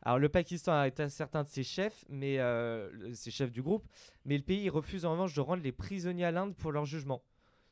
[0.03, 3.87] Alors le Pakistan a arrêté certains de ses chefs, mais euh, ses chefs du groupe,
[4.25, 7.23] mais le pays refuse en revanche de rendre les prisonniers à l'Inde pour leur jugement.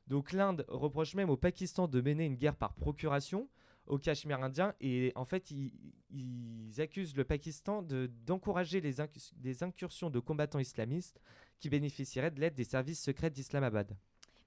[0.07, 3.49] Donc l'Inde reproche même au Pakistan de mener une guerre par procuration
[3.87, 5.73] au Cachemire indien et en fait ils,
[6.11, 11.21] ils accusent le Pakistan de- d'encourager les incursions de combattants islamistes
[11.59, 13.97] qui bénéficieraient de l'aide des services secrets d'Islamabad.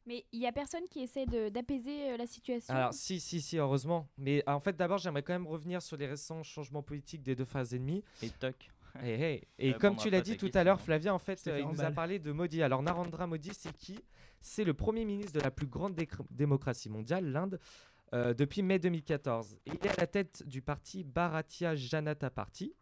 [0.06, 2.74] Mais il y a personne qui essaie de- d'apaiser euh, la situation.
[2.74, 4.10] Alors, si, si, si, heureusement.
[4.18, 7.46] Mais en fait, d'abord, j'aimerais quand même revenir sur les récents changements politiques des deux
[7.46, 8.04] frères ennemis.
[8.22, 8.70] Et toc.
[9.02, 9.42] Hey, hey.
[9.58, 10.84] Et répondra comme tu l'as dit tout à l'heure, hein.
[10.84, 12.62] Flavien, en fait, euh, il nous a parlé de Modi.
[12.62, 13.98] Alors, Narendra Modi, c'est qui?
[14.42, 15.96] C'est le premier ministre de la plus grande
[16.30, 17.60] démocratie mondiale, l'Inde,
[18.14, 19.58] euh, depuis mai 2014.
[19.66, 22.76] Et il est à la tête du parti Bharatiya Janata Party.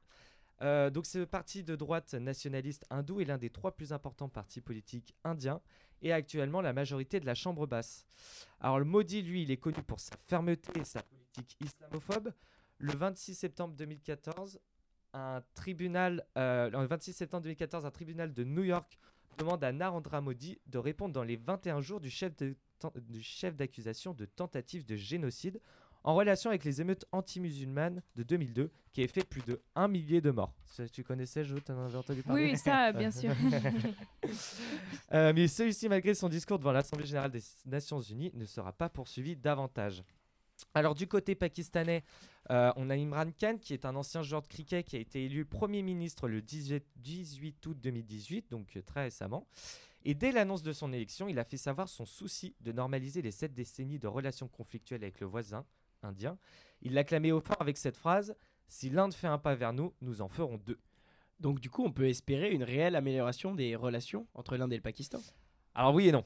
[0.64, 4.60] Euh, donc, ce parti de droite nationaliste hindou est l'un des trois plus importants partis
[4.62, 5.62] politiques indiens
[6.02, 8.06] et actuellement la majorité de la Chambre basse.
[8.60, 12.32] Alors, le Modi, lui, il est connu pour sa fermeté et sa politique islamophobe.
[12.78, 14.60] Le 26 septembre 2014,
[15.14, 18.98] un tribunal, euh, le 26 septembre 2014, un tribunal de New York
[19.38, 22.56] demande à Narendra Modi de répondre dans les 21 jours du chef de-
[22.96, 25.62] du chef d'accusation de tentative de génocide
[26.04, 30.22] en relation avec les émeutes anti-musulmanes de 2002 qui a fait plus de 1 millier
[30.22, 30.54] de morts.
[30.66, 33.34] Ça, tu connaissais, Jo Tu en avais entendu parler Oui, oui, ça, bien sûr.
[35.14, 38.90] Euh, mais celui-ci, malgré son discours devant l'Assemblée générale des Nations Unies, ne sera pas
[38.90, 40.04] poursuivi davantage.
[40.74, 42.04] Alors du côté pakistanais,
[42.50, 45.26] euh, on a Imran Khan, qui est un ancien joueur de cricket qui a été
[45.26, 49.48] élu Premier ministre le 18, 18 août 2018, donc euh, très récemment.
[50.04, 53.32] Et dès l'annonce de son élection, il a fait savoir son souci de normaliser les
[53.32, 55.66] sept décennies de relations conflictuelles avec le voisin
[56.04, 56.38] indien.
[56.82, 58.36] Il l'a clamé au fort avec cette phrase
[58.68, 60.80] Si l'Inde fait un pas vers nous, nous en ferons deux.
[61.40, 64.82] Donc du coup, on peut espérer une réelle amélioration des relations entre l'Inde et le
[64.82, 65.20] Pakistan.
[65.74, 66.26] Alors oui et non.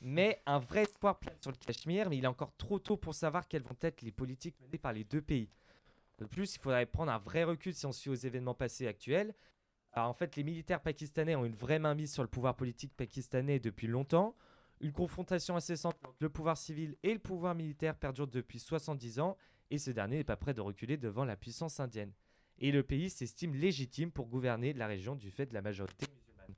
[0.00, 3.14] Mais un vrai espoir plane sur le Cachemire, mais il est encore trop tôt pour
[3.14, 5.50] savoir quelles vont être les politiques menées par les deux pays.
[6.18, 9.34] De plus, il faudrait prendre un vrai recul si on fie aux événements passés actuels.
[9.92, 13.58] Alors en fait, les militaires pakistanais ont une vraie mainmise sur le pouvoir politique pakistanais
[13.58, 14.36] depuis longtemps.
[14.80, 19.36] Une confrontation incessante entre le pouvoir civil et le pouvoir militaire perdure depuis 70 ans,
[19.70, 22.12] et ce dernier n'est pas prêt de reculer devant la puissance indienne.
[22.58, 26.54] Et le pays s'estime légitime pour gouverner la région du fait de la majorité musulmane.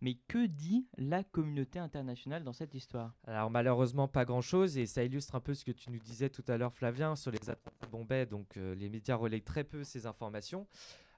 [0.00, 3.14] Mais que dit la communauté internationale dans cette histoire?
[3.26, 6.44] Alors malheureusement pas grand-chose et ça illustre un peu ce que tu nous disais tout
[6.48, 9.84] à l'heure Flavien sur les attentats de Bombay, donc euh, les médias relayent très peu
[9.84, 10.66] ces informations.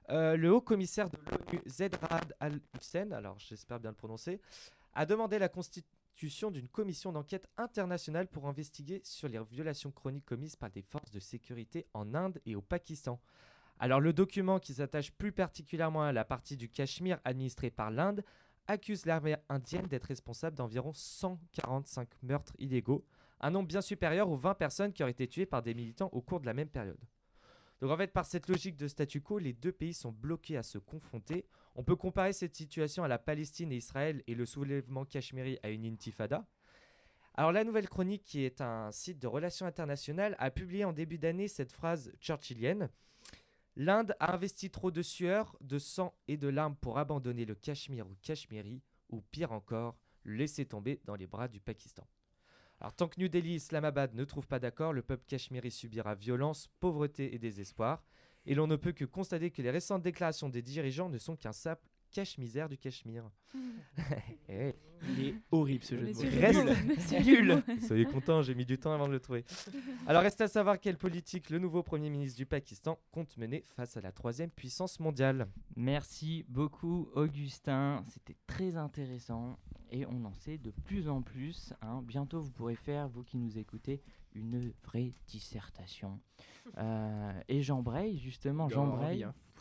[0.09, 4.41] Euh, le haut commissaire de l'ONU Zed Raad Al-Hussein, alors j'espère bien le prononcer,
[4.99, 10.57] a demandé la constitution d'une commission d'enquête internationale pour investiguer sur les violations chroniques commises
[10.57, 13.21] par des forces de sécurité en Inde et au Pakistan.
[13.79, 18.25] Alors le document qui s'attache plus particulièrement à la partie du Cachemire administrée par l'Inde
[18.67, 23.05] accuse l'armée indienne d'être responsable d'environ 145 meurtres illégaux,
[23.39, 26.21] un nombre bien supérieur aux 20 personnes qui auraient été tuées par des militants au
[26.21, 26.99] cours de la même période.
[27.81, 30.63] Donc en fait, par cette logique de statu quo, les deux pays sont bloqués à
[30.63, 31.45] se confronter.
[31.75, 35.69] On peut comparer cette situation à la Palestine et Israël et le soulèvement cachemiri à
[35.69, 36.45] une intifada.
[37.35, 41.17] Alors la Nouvelle Chronique, qui est un site de relations internationales, a publié en début
[41.17, 42.89] d'année cette phrase churchillienne.
[43.77, 48.07] L'Inde a investi trop de sueur, de sang et de larmes pour abandonner le Cachemire
[48.07, 52.05] au Cachemiri, ou pire encore, laisser tomber dans les bras du Pakistan.
[52.81, 56.15] Alors tant que New Delhi et Islamabad ne trouvent pas d'accord, le peuple cachemiri subira
[56.15, 58.03] violence, pauvreté et désespoir.
[58.45, 61.51] Et l'on ne peut que constater que les récentes déclarations des dirigeants ne sont qu'un
[61.51, 63.29] simple cache-misère du Cachemire.
[64.51, 64.73] Eh,
[65.07, 66.21] Il est horrible ce jeu de mots.
[66.39, 67.63] Reste- nul.
[67.87, 69.45] Soyez contents, j'ai mis du temps avant de le trouver.
[70.07, 73.97] Alors reste à savoir quelle politique le nouveau Premier ministre du Pakistan compte mener face
[73.97, 75.47] à la troisième puissance mondiale.
[75.75, 79.57] Merci beaucoup Augustin, c'était très intéressant
[79.91, 81.73] et on en sait de plus en plus.
[81.81, 82.01] hein.
[82.03, 84.01] Bientôt vous pourrez faire, vous qui nous écoutez,
[84.33, 86.19] une vraie dissertation.
[86.77, 88.85] Euh, et Jean Bray, justement, Jean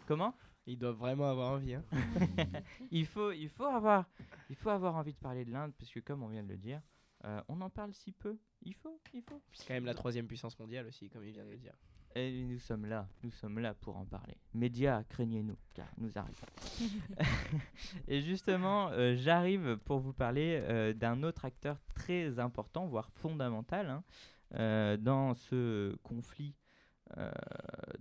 [0.07, 0.35] comment?
[0.69, 1.75] Ils doivent vraiment avoir envie.
[1.75, 1.85] hein.
[2.91, 4.05] il, faut, il, faut avoir,
[4.51, 6.59] il faut avoir envie de parler de l'Inde parce que comme on vient de le
[6.59, 6.83] dire,
[7.25, 8.37] euh, on en parle si peu.
[8.63, 9.41] Il faut, il faut.
[9.53, 11.73] C'est quand même la troisième puissance mondiale aussi, comme il vient de le dire.
[12.15, 14.37] Et nous sommes là, nous sommes là pour en parler.
[14.53, 16.47] Médias, craignez-nous, car nous arrivons.
[18.09, 23.89] et justement, euh, j'arrive pour vous parler euh, d'un autre acteur très important, voire fondamental,
[23.89, 24.05] hein,
[24.55, 26.55] euh, dans ce conflit
[27.17, 27.31] euh,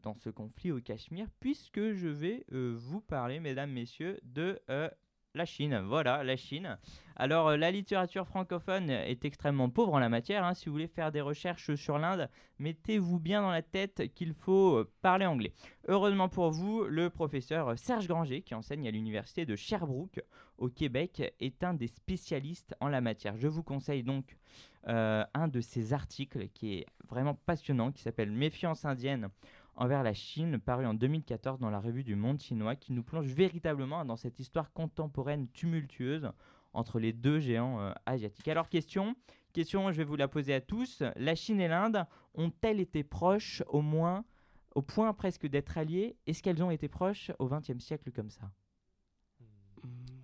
[0.01, 4.89] dans ce conflit au Cachemire, puisque je vais euh, vous parler, mesdames, messieurs, de euh,
[5.33, 5.79] la Chine.
[5.85, 6.77] Voilà, la Chine.
[7.15, 10.43] Alors, la littérature francophone est extrêmement pauvre en la matière.
[10.43, 10.53] hein.
[10.53, 14.83] Si vous voulez faire des recherches sur l'Inde, mettez-vous bien dans la tête qu'il faut
[15.01, 15.53] parler anglais.
[15.87, 20.21] Heureusement pour vous, le professeur Serge Granger, qui enseigne à l'université de Sherbrooke
[20.57, 23.37] au Québec, est un des spécialistes en la matière.
[23.37, 24.37] Je vous conseille donc
[24.87, 29.29] euh, un de ses articles qui est vraiment passionnant, qui s'appelle Méfiance indienne
[29.75, 33.27] envers la Chine, paru en 2014 dans la revue du Monde chinois, qui nous plonge
[33.27, 36.31] véritablement dans cette histoire contemporaine tumultueuse
[36.73, 38.47] entre les deux géants euh, asiatiques.
[38.47, 39.15] Alors question,
[39.53, 41.03] question, je vais vous la poser à tous.
[41.15, 44.25] La Chine et l'Inde ont-elles été proches au moins,
[44.75, 46.17] au point presque d'être alliées?
[46.27, 48.51] Est-ce qu'elles ont été proches au XXe siècle comme ça?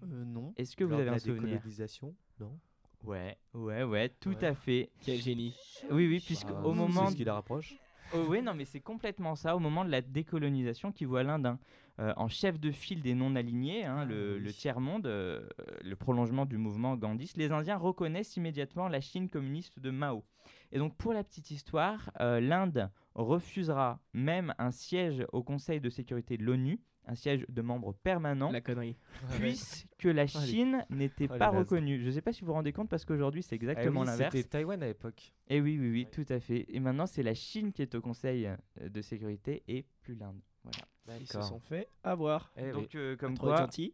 [0.04, 0.54] Euh, non.
[0.58, 1.42] Est-ce que vous avez de un la souvenir?
[1.44, 2.60] décolonisation Non.
[3.04, 4.46] Ouais, ouais, ouais, tout Ouais.
[4.46, 4.90] à fait.
[5.02, 5.54] Quel génie.
[5.92, 7.76] Oui, oui, puisque Ah, au c'est moment ce qui la rapproche.
[8.16, 9.56] Oh oui, non, mais c'est complètement ça.
[9.56, 11.60] Au moment de la décolonisation qui voit l'Inde hein,
[12.00, 15.48] euh, en chef de file des non-alignés, hein, Ah le tiers-monde, euh,
[15.82, 20.24] le prolongement du mouvement gandhiste, les Indiens reconnaissent immédiatement la Chine communiste de Mao.
[20.72, 25.90] Et donc, pour la petite histoire, euh, l'Inde refusera même un siège au Conseil de
[25.90, 28.96] sécurité de l'ONU, un siège de membre permanent, La connerie.
[29.40, 32.00] puisque la Chine n'était Oh, pas reconnue.
[32.02, 34.08] Je ne sais pas si vous vous rendez compte, parce qu'aujourd'hui, c'est Ah exactement oui,
[34.08, 34.36] l'inverse.
[34.36, 35.34] C'était Taïwan à l'époque.
[35.48, 36.66] Et oui, oui, oui, tout à fait.
[36.70, 40.40] Et maintenant, c'est la Chine qui est au Conseil euh, de sécurité et plus l'Inde.
[40.64, 41.20] Voilà.
[41.20, 42.52] Ils se sont fait avoir.
[42.58, 42.72] Eh oui.
[42.72, 43.58] Donc, euh, comme quoi.
[43.58, 43.94] gentil.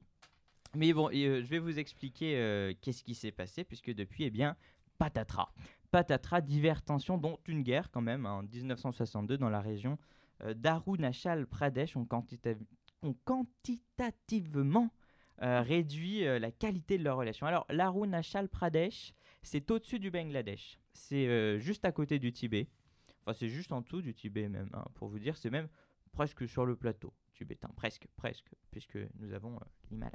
[0.76, 4.26] Mais bon, et, euh, je vais vous expliquer euh, qu'est-ce qui s'est passé, puisque depuis,
[4.26, 4.56] eh bien,
[5.00, 5.52] patatras.
[5.90, 9.98] Patatras, diverses tensions, dont une guerre quand même, hein, en 1962, dans la région
[10.44, 12.56] euh, d'Arunachal Pradesh, ont, quantita-
[13.02, 14.92] ont quantitativement
[15.42, 17.48] euh, réduit euh, la qualité de leurs relations.
[17.48, 20.78] Alors, l'Arunachal Pradesh, c'est au-dessus du Bangladesh.
[20.92, 22.68] C'est euh, juste à côté du Tibet.
[23.22, 25.38] Enfin, c'est juste en dessous du Tibet même, hein, pour vous dire.
[25.38, 25.70] C'est même
[26.12, 27.70] presque sur le plateau tibétain.
[27.78, 29.58] Presque, presque, puisque nous avons
[29.90, 30.12] l'Himalaya.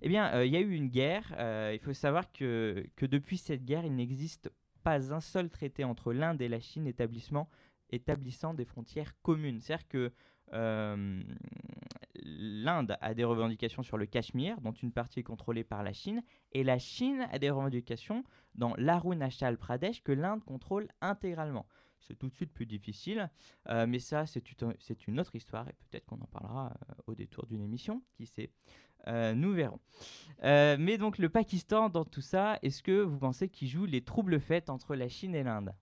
[0.00, 1.26] Eh bien, il y a eu une guerre.
[1.72, 4.50] il faut savoir que, que depuis cette guerre, il n'existe
[4.82, 9.60] pas un seul traité entre l'Inde et la Chine établissant des frontières communes.
[9.60, 10.12] C'est-à-dire que
[12.22, 16.22] l'Inde a des revendications sur le Cachemire, dont une partie est contrôlée par la Chine,
[16.52, 21.66] et la Chine a des revendications dans l'Arunachal Pradesh que l'Inde contrôle intégralement.
[22.00, 23.30] C'est tout de suite plus difficile,
[23.68, 24.42] euh, mais ça, c'est
[25.06, 28.50] une, autre histoire, et peut-être qu'on en parlera euh, au détour d'une émission, qui sait.
[29.06, 29.80] Euh, nous verrons.
[30.44, 34.02] Euh, mais donc le Pakistan dans tout ça, est-ce que vous pensez qu'il joue les
[34.02, 35.74] troubles faits entre la Chine et l'Inde?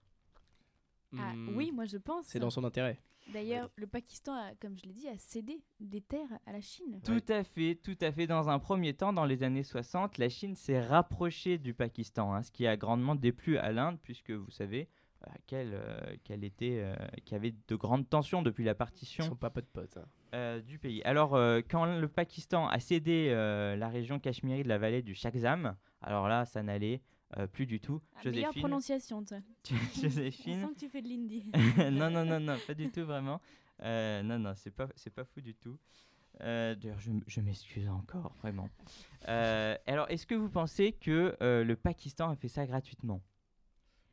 [1.18, 2.26] Ah, Hmm, oui, moi je pense.
[2.26, 3.00] C'est dans son intérêt.
[3.32, 7.00] D'ailleurs, le Pakistan, a, comme je l'ai dit, a cédé des terres à la Chine.
[7.04, 8.26] Tout à fait, tout à fait.
[8.26, 12.42] Dans un premier temps, dans les années 60, la Chine s'est rapprochée du Pakistan, hein,
[12.42, 14.88] ce qui a grandement déplu à l'Inde, puisque vous savez
[15.26, 18.76] euh, qu'elle euh, qu'elle était, euh, qu'il y avait de grandes tensions depuis la Ils
[18.76, 19.96] partition sont pas potes potes.
[19.96, 20.04] hein.
[20.34, 21.02] euh, du pays.
[21.02, 25.14] Alors, euh, quand le Pakistan a cédé euh, la région cachemiri de la vallée du
[25.14, 27.00] Shakzam, alors là, ça n'allait
[27.38, 28.00] euh, plus du tout.
[28.14, 29.38] Ah, meilleure Joséphine, prononciation, toi.
[29.70, 31.50] On Joséphine, sent que tu fais de l'indie.
[31.92, 33.40] non, non, non, non, pas du tout, vraiment.
[33.82, 35.78] Euh, non, non, c'est pas, c'est pas fou du tout.
[36.42, 38.68] Euh, D'ailleurs, je, je m'excuse encore, vraiment.
[39.28, 43.22] Euh, alors, est-ce que vous pensez que euh, le Pakistan a fait ça gratuitement?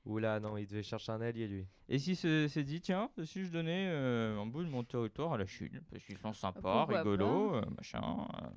[0.06, 1.66] Oula, non, il devait chercher un allié, lui.
[1.88, 5.32] Et si se, se dit, tiens, si je donnais euh, un bout de mon territoire
[5.34, 8.02] à la Chine, parce qu'ils sont sympas, Pourquoi rigolos, euh, machin.
[8.04, 8.48] euh,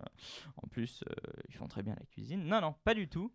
[0.56, 1.14] en plus, euh,
[1.48, 2.44] ils font très bien la cuisine.
[2.44, 3.30] Non, non, pas du tout.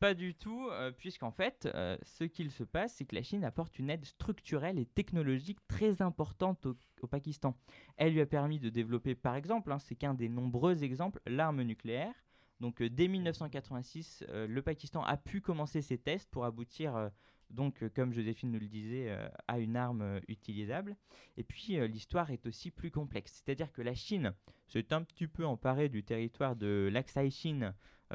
[0.00, 3.42] Pas du tout, euh, puisqu'en fait, euh, ce qu'il se passe, c'est que la Chine
[3.42, 7.56] apporte une aide structurelle et technologique très importante au, Pakistan.
[7.96, 11.62] Elle lui a permis de développer, par exemple, hein, c'est qu'un des nombreux exemples, l'arme
[11.62, 12.14] nucléaire.
[12.60, 17.10] Donc, euh, dès 1986, euh, le Pakistan a pu commencer ses tests pour aboutir,
[17.50, 19.16] donc, comme Joséphine nous le disait,
[19.48, 20.96] à une arme utilisable.
[21.36, 23.42] Et puis, l'histoire est aussi plus complexe.
[23.42, 24.34] C'est-à-dire que la Chine
[24.68, 27.74] s'est un petit peu emparée du territoire de l'Aksai Chine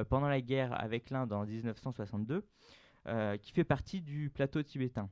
[0.09, 2.45] pendant la guerre avec l'Inde en 1962,
[3.07, 5.09] euh, qui fait partie du plateau tibétain.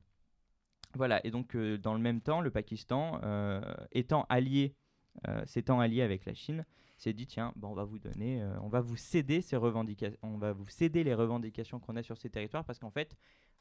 [0.94, 3.60] Voilà, et donc euh, dans le même temps, le Pakistan, euh,
[3.92, 4.74] étant allié,
[5.28, 6.64] euh, s'étant allié avec la Chine,
[6.96, 10.18] s'est dit tiens, bon, on va vous donner, euh, on va vous céder ces revendications,
[10.22, 13.16] on va vous céder les revendications qu'on a sur ces territoires parce qu'en fait,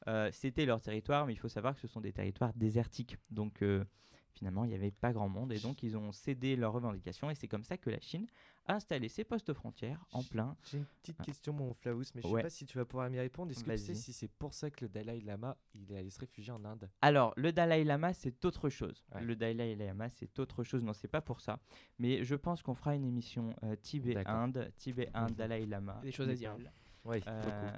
[0.08, 3.62] euh, c'était leur territoire, mais il faut savoir que ce sont des territoires désertiques, donc
[3.62, 3.86] euh,
[4.34, 7.36] finalement, il n'y avait pas grand monde et donc ils ont cédé leurs revendications et
[7.36, 8.28] c'est comme ça que la Chine
[8.68, 12.28] a installé ses postes frontières en plein J'ai une petite question, mon Flaus, mais je
[12.28, 12.42] Ouais.
[12.42, 13.52] sais pas si tu vas pouvoir m'y répondre.
[13.52, 16.10] Est-ce que tu sais si c'est pour ça que le Dalai Lama il est allé
[16.10, 16.90] se réfugier en Inde?
[17.02, 19.04] Alors, le Dalai Lama, c'est autre chose.
[19.16, 19.22] Ouais.
[19.24, 20.84] Le Dalai Lama, c'est autre chose.
[20.84, 21.60] Non, c'est pas pour ça.
[21.98, 26.00] Mais je pense qu'on fera une émission euh, Tibet-Inde, Tibet-Inde, Dalai Lama.
[26.04, 26.56] Il y a des choses à dire.
[27.04, 27.72] Oui, Euh,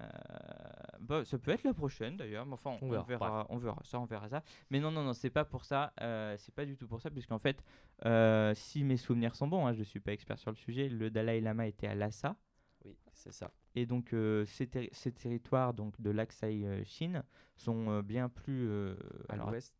[0.99, 3.99] bah, ça peut être la prochaine d'ailleurs, mais enfin on, verra, verra, on verra ça,
[3.99, 4.43] on verra ça.
[4.69, 7.09] Mais non, non, non, c'est pas pour ça, euh, c'est pas du tout pour ça,
[7.09, 7.63] puisqu'en fait,
[8.05, 11.09] euh, si mes souvenirs sont bons, hein, je suis pas expert sur le sujet, le
[11.09, 12.35] Dalai Lama était à Lhasa,
[12.83, 13.51] Oui, c'est ça.
[13.75, 17.23] et donc euh, ces, terri- ces territoires donc de l'Aksai euh, Chine
[17.55, 18.95] sont euh, bien plus euh,
[19.29, 19.73] À alors l'ouest?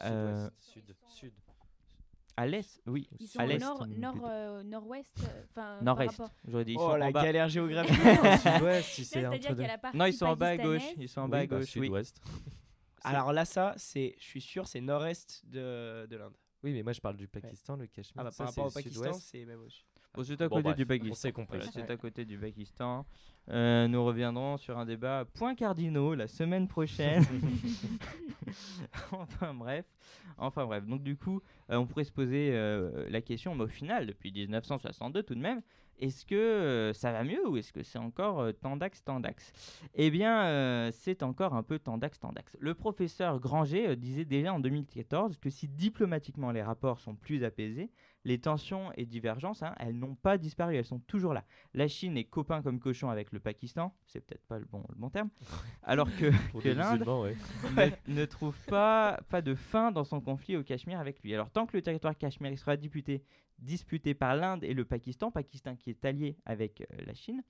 [0.00, 1.32] euh, Sud, sud.
[2.38, 6.10] À l'est, oui, Ils sont à l'est, nord, nord, euh, nord-ouest, euh, enfin nord-est.
[6.16, 7.22] rapport- J'aurais dit ils Oh sont la en bas.
[7.24, 7.94] galère géographique.
[8.42, 9.98] Sud-ouest, si Non, c'est entre deux.
[9.98, 11.74] Non, ils sont en bas à gauche, ils sont en bas Oui, à bah, gauche,
[11.76, 11.86] oui.
[11.86, 12.20] sud-ouest.
[13.02, 16.34] Alors là, ça, c'est, je suis sûr, c'est nord-est de, de l'Inde.
[16.62, 18.14] Oui, mais moi je parle du Pakistan, le Cachemire.
[18.18, 19.84] Ah bah, par c'est rapport au Pakistan, c'est même au sud.
[20.14, 21.14] Bon, c'est à côté bref, du on Pakistan.
[21.14, 21.58] s'est compris.
[21.58, 21.90] Voilà, c'est Ouais.
[21.92, 23.06] à côté du Pakistan.
[23.50, 27.24] Euh, nous reviendrons sur un débat point cardinaux la semaine prochaine.
[29.12, 29.86] enfin bref,
[30.36, 30.84] enfin bref.
[30.84, 34.32] Donc du coup, euh, on pourrait se poser euh, la question, mais au final, depuis
[34.32, 35.62] 1962 tout de même,
[35.98, 39.52] est-ce que ça va mieux ou est-ce que c'est encore tendax tendax
[39.94, 42.56] Eh bien, c'est encore un peu tendax tendax.
[42.60, 47.90] Le professeur Granger disait déjà en 2014 que si diplomatiquement les rapports sont plus apaisés,
[48.24, 51.44] les tensions et divergences, hein, elles n'ont pas disparu, elles sont toujours là.
[51.74, 54.96] La Chine est copain comme cochon avec le Pakistan, c'est peut-être pas le bon, le
[54.96, 55.30] bon terme,
[55.82, 57.36] alors que, que l'Inde ouais.
[58.08, 61.34] ne, ne trouve pas, pas de fin dans son conflit au Cachemire avec lui.
[61.34, 63.24] Alors tant que le territoire Cachemire sera disputé,
[63.58, 67.42] disputé par l'Inde et le Pakistan, Pakistan qui est allié avec euh, la Chine,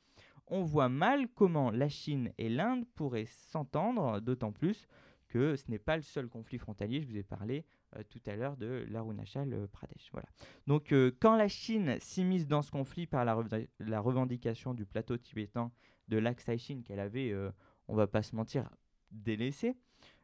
[0.47, 4.87] on voit mal comment la Chine et l'Inde pourraient s'entendre, d'autant plus
[5.29, 8.37] que ce n'est pas le seul conflit frontalier, je vous ai parlé euh, tout à
[8.37, 10.11] l'heure de l'Arunachal euh, Pradesh.
[10.13, 10.29] Voilà.
[10.67, 14.87] Donc euh, quand la Chine s'immisce dans ce conflit par la, rev- la revendication du
[14.87, 15.71] plateau tibétain
[16.09, 17.51] de l'Aksai Chine qu'elle avait, euh,
[17.89, 18.69] on va pas se mentir,
[19.11, 19.77] délaissé,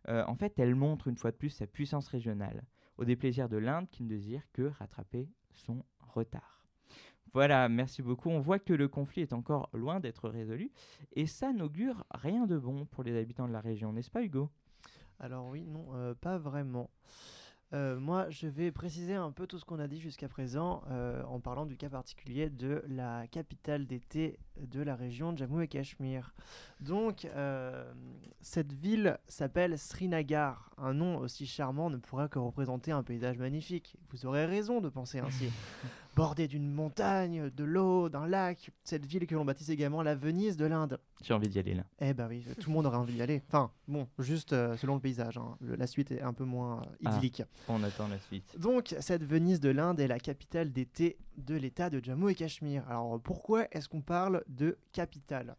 [0.07, 2.67] en fait, elle montre une fois de plus sa puissance régionale,
[2.99, 6.67] au déplaisir de l'Inde qui ne désire que rattraper son retard.
[7.33, 8.29] Voilà, merci beaucoup.
[8.29, 10.71] On voit que le conflit est encore loin d'être résolu,
[11.13, 14.51] et ça n'augure rien de bon pour les habitants de la région, n'est-ce pas Hugo?
[15.19, 16.91] Alors oui, non, pas vraiment.
[17.75, 21.25] Euh, moi, je vais préciser un peu tout ce qu'on a dit jusqu'à présent euh,
[21.25, 25.69] en parlant du cas particulier de la capitale d'été de la région de Jammu et
[25.69, 26.35] Cachemire.
[26.81, 27.93] Donc, euh,
[28.41, 30.71] cette ville s'appelle Srinagar.
[30.79, 33.97] Un nom aussi charmant ne pourra que représenter un paysage magnifique.
[34.11, 35.49] Vous aurez raison de penser ainsi.
[36.15, 40.57] Bordée d'une montagne, de l'eau, d'un lac, cette ville que l'on baptise également la Venise
[40.57, 41.01] de l'Inde.
[41.23, 41.83] J'ai envie d'y aller là.
[42.01, 43.43] Eh ben oui, tout le monde aurait envie d'y aller.
[43.49, 45.39] Enfin, bon, juste euh, selon le paysage.
[45.39, 45.57] hein.
[45.61, 47.11] Le- la suite est un peu moins euh, Ah.
[47.17, 47.43] idyllique.
[47.69, 48.57] On attend la suite.
[48.61, 52.85] Donc, cette Venise de l'Inde est la capitale d'été de l'État de Jammu et Cachemire.
[52.89, 55.57] Alors, pourquoi est-ce qu'on parle de capitale?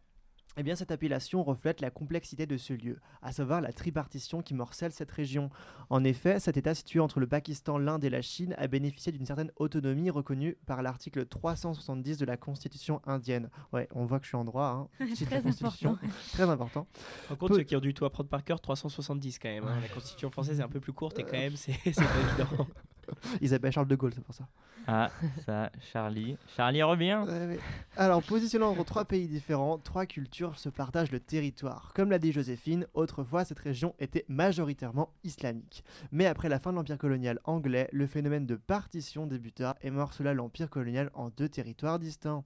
[0.56, 4.54] Eh bien, cette appellation reflète la complexité de ce lieu, à savoir la tripartition qui
[4.54, 5.50] morcelle cette région.
[5.90, 9.26] En effet, cet État situé entre le Pakistan, l'Inde et la Chine a bénéficié d'une
[9.26, 13.50] certaine autonomie reconnue par l'article 370 de la Constitution indienne.
[13.72, 14.88] Ouais, on voit que je suis en droit.
[15.00, 15.06] Hein.
[15.26, 15.98] Très important.
[16.32, 16.86] Très important.
[17.28, 19.64] Par contre, Peu- ceux qui ont dû tout apprendre par cœur, 370 quand même.
[19.64, 19.78] hein.
[19.82, 22.66] La constitution française est un peu plus courte et quand même, c'est c'est pas évident.
[23.40, 24.46] Ils appellent Charles de Gaulle, c'est pour ça.
[24.88, 25.10] Ah,
[25.44, 26.36] ça, Charlie.
[26.56, 27.58] Charlie revient Ouais.
[27.96, 31.92] Alors, positionnant entre trois pays différents, trois cultures se partagent le territoire.
[31.94, 35.82] Comme l'a dit Joséphine, autrefois cette région était majoritairement islamique.
[36.12, 40.34] Mais après la fin de l'empire colonial anglais, le phénomène de partition débuta et morcela
[40.34, 42.44] l'empire colonial en deux territoires distincts.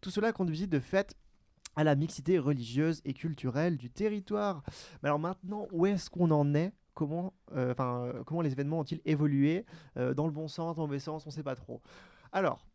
[0.00, 1.16] Tout cela conduisit de fait
[1.76, 4.62] à la mixité religieuse et culturelle du territoire.
[5.02, 8.80] Mais alors maintenant, où est-ce qu'on en est Comment, euh, enfin, euh, comment les événements
[8.80, 9.64] ont-ils évolué
[9.96, 11.80] Euh, Dans le bon sens, dans le mauvais sens, on ne sait pas trop.
[12.30, 12.66] Alors,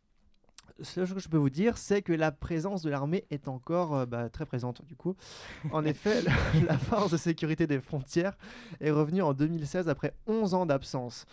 [0.80, 4.04] ce que je peux vous dire, c'est que la présence de l'armée est encore euh,
[4.04, 5.14] bah, très présente du coup.
[5.70, 6.32] En effet, la,
[6.66, 8.36] la force de sécurité des frontières
[8.80, 11.24] est revenue en 2016 après 11 ans d'absence.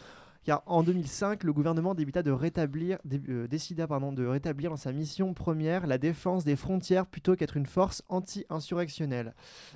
[0.44, 4.76] Car en 2005, le gouvernement débuta de rétablir, dé- euh, décida pardon, de rétablir dans
[4.78, 9.34] sa mission première la défense des frontières plutôt qu'être une force anti-insurrectionnelle.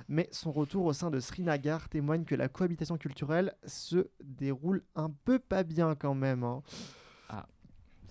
[0.08, 5.10] Mais son retour au sein de Srinagar témoigne que la cohabitation culturelle se déroule un
[5.24, 6.44] peu pas bien quand même.
[6.44, 6.62] hein.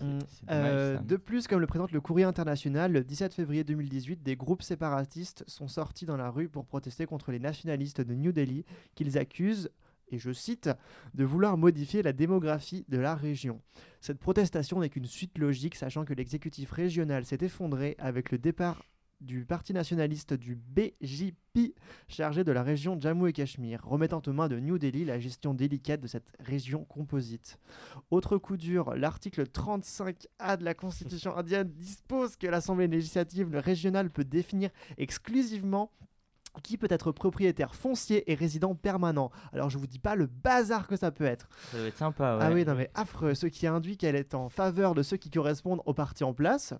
[0.00, 4.22] C'est dommage, Euh, de plus, comme le présente le courrier international, le 17 février 2018,
[4.22, 8.30] des groupes séparatistes sont sortis dans la rue pour protester contre les nationalistes de New
[8.30, 8.64] Delhi
[8.94, 9.70] qu'ils accusent,
[10.10, 10.70] et je cite,
[11.14, 13.60] de vouloir modifier la démographie de la région.
[14.00, 18.82] Cette protestation n'est qu'une suite logique, sachant que l'exécutif régional s'est effondré avec le départ
[19.20, 21.74] du parti nationaliste du BJP
[22.08, 25.54] chargé de la région Jammu et Cachemire, remettant aux mains de New Delhi la gestion
[25.54, 27.58] délicate de cette région composite.
[28.10, 34.24] Autre coup dur, l'article 35A de la Constitution indienne dispose que l'Assemblée législative régionale peut
[34.24, 35.90] définir exclusivement
[36.62, 39.30] qui peut être propriétaire foncier et résident permanent.
[39.52, 41.48] Alors je vous dis pas le bazar que ça peut être.
[41.72, 42.44] Ça doit être sympa, ouais.
[42.44, 45.30] Ah oui, non mais affreux, ce qui induit qu'elle est en faveur de ceux qui
[45.30, 46.74] correspondent au parti en place.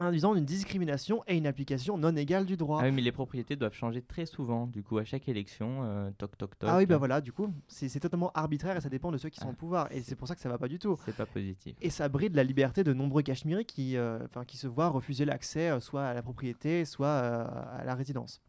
[0.00, 2.78] induisant une discrimination et une application non égale du droit.
[2.80, 4.68] Ah oui, mais les propriétés doivent changer très souvent.
[4.68, 6.70] Du coup, à chaque élection, euh, toc toc toc.
[6.72, 9.40] Ah oui, bah voilà, du coup, c'est totalement arbitraire et ça dépend de ceux qui
[9.40, 9.52] sont Ah.
[9.52, 9.88] au pouvoir.
[9.90, 10.96] Et c'est pour ça que ça va pas du tout.
[11.04, 11.74] C'est pas positif.
[11.80, 15.68] Et ça bride la liberté de nombreux Cachemiris qui, euh, qui se voient refuser l'accès
[15.68, 17.44] euh, soit à la propriété, soit euh,
[17.80, 18.40] à la résidence.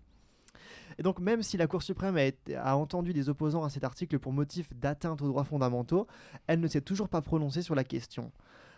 [1.00, 2.20] Et donc, même si la Cour suprême
[2.58, 6.08] a, entendu des opposants à cet article pour motif d'atteinte aux droits fondamentaux,
[6.46, 8.34] elle ne s'est toujours pas prononcée sur la question.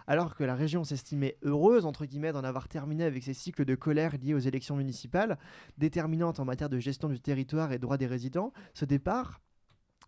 [0.05, 3.73] Alors que la région s'estimait heureuse, entre guillemets, d'en avoir terminé avec ces cycles de
[3.73, 5.39] colère liés aux élections municipales,
[5.79, 9.41] déterminantes en matière de gestion du territoire et droits des résidents, ce départ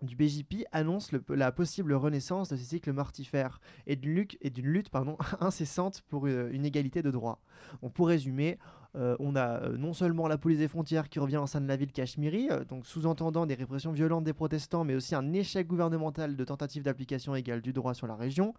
[0.04, 4.90] du BJP annonce la possible renaissance de ces cycles mortifères et d'une lutte,
[5.40, 7.40] incessante pour euh, une égalité de droits.
[7.82, 8.60] On pour résumer,
[8.96, 11.68] euh, on a euh, non seulement la police des frontières qui revient en sein de
[11.68, 15.68] la ville Cachemiri, euh, donc sous-entendant des répressions violentes des protestants, mais aussi un échec
[15.68, 18.54] gouvernemental de tentative d'application égale du droit sur la région.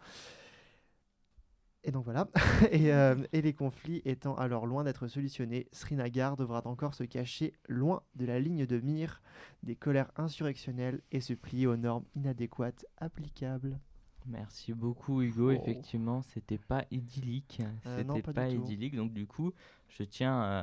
[1.85, 2.29] Et donc voilà.
[2.73, 8.25] et les conflits étant alors loin d'être solutionnés, Srinagar devra encore se cacher loin de
[8.25, 9.21] la ligne de mire
[9.63, 13.79] des colères insurrectionnelles et se plier aux normes inadéquates applicables.
[14.27, 15.49] Merci beaucoup Hugo.
[15.51, 15.53] Oh.
[15.53, 17.61] Effectivement, c'était pas idyllique.
[17.87, 18.97] Euh, non, C'était pas idyllique.
[18.97, 19.53] Donc du coup,
[19.89, 20.63] je tiens euh,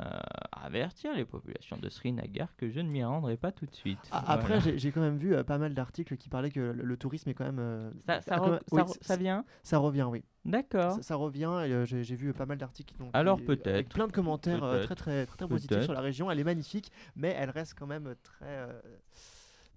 [0.51, 3.99] à avertir les populations de Srinagar que je ne m'y rendrai pas tout de suite.
[4.11, 4.33] A- Voilà.
[4.33, 6.97] Après, j'ai- j'ai quand même vu euh, pas mal d'articles qui parlaient que le, le
[6.97, 7.59] tourisme est quand même.
[7.59, 9.45] euh, ça, ça, ah, re- quand même- ça oui, vient?
[9.61, 10.23] ça revient, oui.
[10.43, 10.97] D'accord.
[11.03, 11.61] Ça, revient.
[11.65, 12.95] et, j'ai j'ai vu pas mal d'articles.
[12.97, 13.67] donc, Alors peut-être.
[13.67, 16.31] Avec plein de commentaires très très très, très positifs sur la région.
[16.31, 18.67] Elle est magnifique, mais elle reste quand même très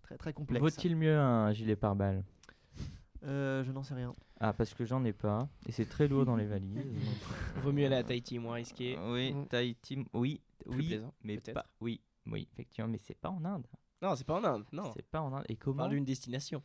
[0.03, 0.62] très très complexe.
[0.62, 2.24] Vaut-il mieux un gilet pare-balles?
[3.25, 4.14] Euh, Je n'en sais rien.
[4.41, 5.49] Ah, parce que j'en ai pas.
[5.66, 6.77] Et c'est très lourd dans les valises.
[7.62, 8.99] Vaut mieux aller à Tahiti, moins risqué.
[9.07, 9.47] Oui, Mm.
[9.47, 11.55] Tahiti, oui, Plus oui, plaisant, mais peut-être.
[11.55, 11.66] pas.
[11.81, 13.66] Oui, oui, effectivement, mais c'est pas en Inde.
[14.03, 14.93] Non, c'est pas en Inde, non.
[14.95, 15.45] C'est pas en Inde.
[15.49, 16.62] Et On comment parle d'une destination.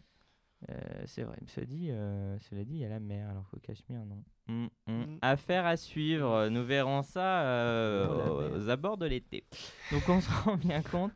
[0.69, 3.59] Euh, c'est vrai, cela dit, euh, cela dit, il y a la mer, alors qu'au
[3.59, 4.21] Cachemire, non.
[4.47, 4.91] Mm, mm.
[4.91, 5.17] Mm.
[5.21, 9.45] Affaire à suivre, nous verrons ça euh, aux, aux abords de l'été.
[9.91, 11.13] Donc on se rend bien compte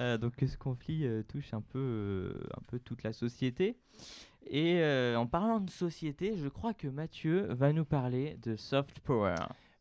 [0.00, 3.76] euh, donc que ce conflit euh, touche un peu, euh, un peu toute la société.
[4.46, 9.00] Et euh, en parlant de société, je crois que Mathieu va nous parler de soft
[9.00, 9.34] power.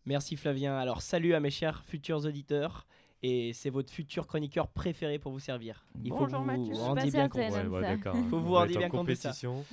[0.05, 0.76] Merci Flavien.
[0.78, 2.86] Alors salut à mes chers futurs auditeurs.
[3.26, 5.86] Et c'est votre futur chroniqueur préféré pour vous servir.
[6.03, 6.74] Il faut Bonjour, vous Mathieu.
[6.74, 7.72] Je suis rendiez pas bien compte.
[7.72, 8.24] Ouais.
[8.30, 9.30] Faut vous rendiez bien en compte de ça.
[9.30, 9.64] compétition.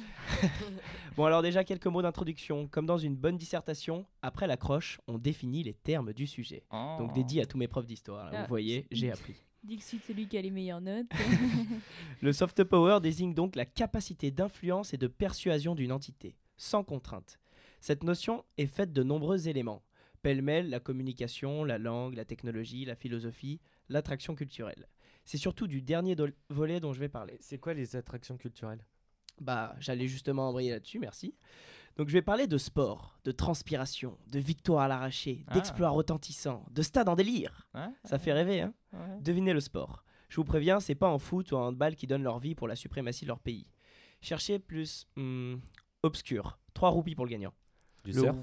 [1.17, 2.69] Bon alors déjà quelques mots d'introduction.
[2.69, 6.63] Comme dans une bonne dissertation, après l'accroche, on définit les termes du sujet.
[6.71, 7.13] Donc Oh.
[7.13, 8.31] dédié à tous mes profs d'histoire.
[8.33, 8.43] Ah.
[8.43, 9.35] Vous voyez, j'ai appris.
[9.63, 11.07] Dixit, celui qui a les meilleures notes.
[12.23, 17.39] Le soft power désigne donc la capacité d'influence et de persuasion d'une entité, sans contrainte.
[17.81, 19.83] Cette notion est faite de nombreux éléments.
[20.23, 24.87] Pêle-mêle, la communication, la langue, la technologie, la philosophie, l'attraction culturelle.
[25.25, 27.37] C'est surtout du dernier do- volet dont je vais parler.
[27.41, 28.85] C'est quoi les attractions culturelles?
[29.41, 31.35] Bah, j'allais justement embrayer là-dessus, merci.
[31.97, 35.55] Donc je vais parler de sport, de transpiration, de victoire à l'arraché, Ah.
[35.55, 37.67] d'exploits retentissants, de stade en délire.
[38.05, 38.75] Ça fait rêver, hein?
[38.93, 39.21] Ouais.
[39.21, 40.05] Devinez le sport.
[40.29, 42.69] Je vous préviens, c'est pas en foot ou en handball qui donnent leur vie pour
[42.69, 43.67] la suprématie de leur pays.
[44.21, 45.57] Cherchez plus hmm,
[46.03, 46.59] obscur.
[46.75, 47.53] 3 roupies pour le gagnant.
[48.05, 48.37] Du Le- surf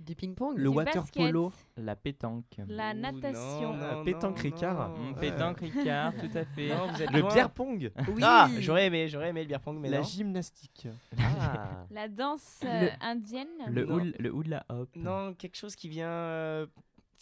[0.00, 1.52] Du ping-pong Le Du water basket, polo.
[1.76, 2.44] La pétanque.
[2.66, 3.74] La Ouh, natation.
[3.74, 4.88] non, Ah, non, pétanque non, Ricard.
[4.90, 5.12] non.
[5.12, 5.20] Ouais.
[5.20, 6.68] pétanque Ricard, tout à fait.
[6.68, 7.34] Non, vous êtes Le loin.
[7.34, 10.04] beer pong Oui Ah, j'aurais aimé, j'aurais aimé le beer pong, mais la non.
[10.04, 10.88] gymnastique.
[11.18, 11.86] Ah.
[11.90, 13.46] La danse Le- euh, indienne.
[13.68, 13.94] Le, Non.
[13.94, 14.88] houl, le houla hop.
[14.96, 16.08] Non, quelque chose qui vient...
[16.08, 16.66] euh,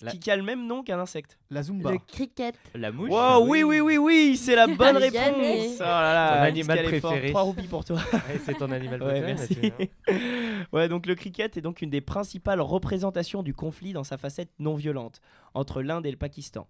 [0.00, 1.38] La- Qui, qui a le même nom qu'un insecte.
[1.50, 1.92] La zumba.
[1.92, 2.54] Le cricket.
[2.74, 3.10] La mouche.
[3.10, 5.20] Wow, oui, oui, oui, oui, c'est la bonne réponse.
[5.26, 7.28] Oh là là, Ton animal préféré.
[7.30, 7.98] Trois roupies pour toi.
[8.12, 9.58] Ouais, c'est ton animal Ouais, préféré, merci.
[9.62, 10.64] Mathieu, hein.
[10.72, 14.50] ouais, donc le cricket est donc une des principales représentations du conflit dans sa facette
[14.58, 15.20] non violente
[15.54, 16.66] entre l'Inde et le Pakistan.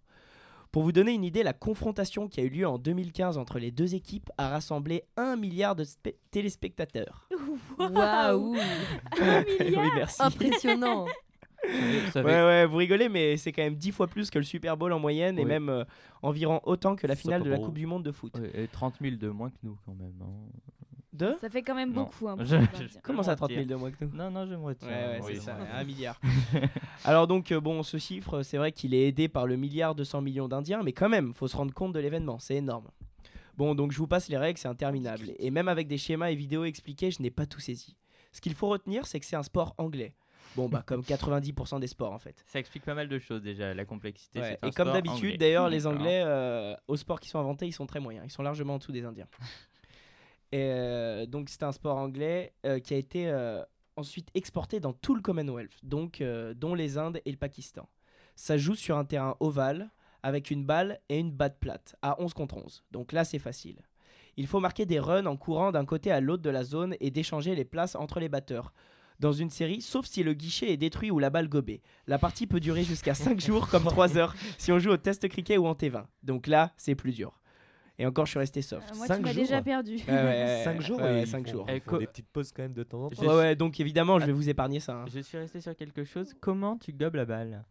[0.71, 3.71] Pour vous donner une idée, la confrontation qui a eu lieu en 2015 entre les
[3.71, 5.85] deux équipes a rassemblé un milliard de
[6.31, 7.29] téléspectateurs.
[7.79, 8.57] Waouh
[9.21, 10.17] Un oui, milliard merci.
[10.23, 11.07] Impressionnant
[12.15, 14.93] Ouais, ouais, vous rigolez, mais c'est quand même 10 fois plus que le Super Bowl
[14.93, 15.85] en moyenne et même euh,
[16.23, 17.59] environ autant que la finale de la.
[17.59, 18.33] Coupe du Monde de foot.
[18.55, 20.15] Et 30 000 de moins que nous quand même.
[20.23, 20.27] hein.
[21.13, 21.35] De?
[21.43, 22.05] Ça fait quand même Non.
[22.05, 22.27] beaucoup.
[22.29, 22.99] hein, Je- je-.
[23.03, 23.77] Comment ça, 30 000 mentir.
[23.77, 24.17] de moins que nous?
[24.17, 24.89] Non, non, je me retiens.
[24.89, 26.19] Ouais, ouais, Oui, c'est ça, un milliard.
[27.05, 30.23] Alors donc, euh, bon, ce chiffre, c'est vrai qu'il est aidé par le milliard 200
[30.23, 32.89] millions d'Indiens, mais quand même, faut se rendre compte de l'événement, c'est énorme.
[33.59, 35.27] Bon, donc je vous passe les règles, c'est interminable.
[35.39, 37.95] Et même avec des schémas et vidéos expliqués, je n'ai pas tout saisi.
[38.33, 40.15] Ce qu'il faut retenir, c'est que c'est un sport anglais.
[40.57, 42.43] Bon, bah comme 90% des sports en fait.
[42.47, 44.41] Ça explique pas mal de choses déjà, la complexité.
[44.41, 45.87] Ouais, Et comme d'habitude, d'ailleurs, les.
[45.87, 48.25] Anglais, euh, aux sports qui sont inventés, ils sont très moyens.
[48.27, 49.29] Ils sont largement en dessous des Indiens.
[50.53, 53.33] Et euh, donc, c'est un sport anglais euh, qui a été
[53.97, 56.23] ensuite exporté dans tout le Commonwealth, donc,
[56.57, 57.89] dont les Indes et le Pakistan.
[58.37, 59.91] Ça joue sur un terrain ovale
[60.23, 62.85] avec une balle et une batte plate à 11 contre 11.
[62.91, 63.81] Donc là, c'est facile.
[64.37, 67.11] Il faut marquer des runs en courant d'un côté à l'autre de la zone et
[67.11, 68.73] d'échanger les places entre les batteurs.
[69.21, 71.81] Dans une série, sauf si le guichet est détruit ou la balle gobée.
[72.07, 75.29] La partie peut durer jusqu'à 5 jours comme 3 heures si on joue au test
[75.29, 76.05] cricket ou en T20.
[76.23, 77.39] Donc là, c'est plus dur.
[77.99, 78.91] Et encore, je suis resté soft.
[78.91, 79.43] Euh, moi, Cinq tu m'as jours.
[79.43, 79.97] déjà perdu.
[79.97, 81.67] Ouais, ouais, ouais, 5 jours, ouais, cinq font- jours.
[81.69, 83.23] Eh, font co- des petites pauses quand même de temps en temps.
[83.23, 84.95] Ouais, ouais, donc évidemment, je vais vous épargner ça.
[84.95, 85.05] hein.
[85.13, 86.35] Je suis resté sur quelque chose.
[86.41, 87.63] Comment tu gobes la balle?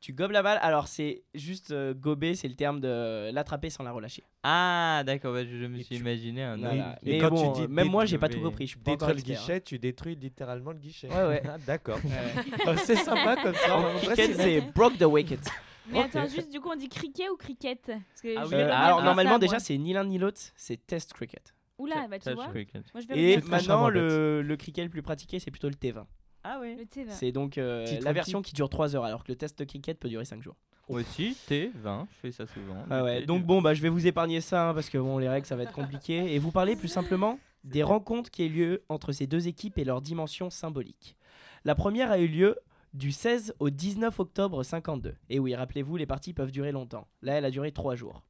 [0.00, 3.82] Tu gobes la balle, alors c'est juste euh, gober, c'est le terme de l'attraper sans
[3.84, 4.24] la relâcher.
[4.42, 6.98] Ah, d'accord, bah, je, je me Et suis tu- imaginé un autre.
[7.02, 8.64] Mais quand bon, tu dis même moi, j'ai pas tout compris.
[8.66, 9.58] Je suis pas encore Détruire le expert, hein.
[9.58, 11.08] guichet, tu détruis littéralement le guichet.
[11.08, 11.42] Ouais, ouais.
[11.46, 11.98] Ah, D'accord.
[12.02, 12.44] Ouais.
[12.66, 13.76] Oh, c'est sympa comme ça.
[13.76, 15.40] En vrai, Cricket, c'est- broke the wicket.
[15.86, 16.04] Mais Ok.
[16.16, 17.82] attends, juste du coup, on dit cricket ou cricket?
[17.86, 20.78] Parce que Ah oui, Euh, alors normalement ça, déjà c'est ni l'un ni l'autre, c'est
[20.86, 21.52] test cricket.
[21.78, 22.46] Oula, bah tu vois.
[22.48, 22.84] cricket.
[22.94, 26.04] Moi je vais Et maintenant le cricket le plus pratiqué c'est plutôt le T20.
[26.44, 26.76] Ah oui.
[26.76, 27.10] Le T20.
[27.10, 30.08] C'est donc euh, la version qui dure 3 heures alors que le test cricket peut
[30.08, 30.56] durer 5 jours.
[30.88, 32.84] Aussi, T20, je fais ça souvent.
[32.90, 35.28] Ah ouais, donc bon bah je vais vous épargner ça hein, parce que bon les
[35.28, 38.48] règles ça va être compliqué et vous parler plus simplement des rencontres qui ont eu
[38.48, 41.16] lieu entre ces deux équipes et leur dimension symbolique.
[41.64, 42.58] La première a eu lieu
[42.92, 45.14] du 16 au 19 octobre 52.
[45.28, 47.06] Et oui, rappelez-vous, les parties peuvent durer longtemps.
[47.22, 48.22] Là, elle a duré 3 jours.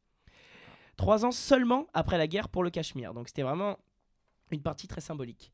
[0.96, 3.14] 3 ans seulement après la guerre pour le Cachemire.
[3.14, 3.78] Donc c'était vraiment
[4.50, 5.50] une partie très symbolique.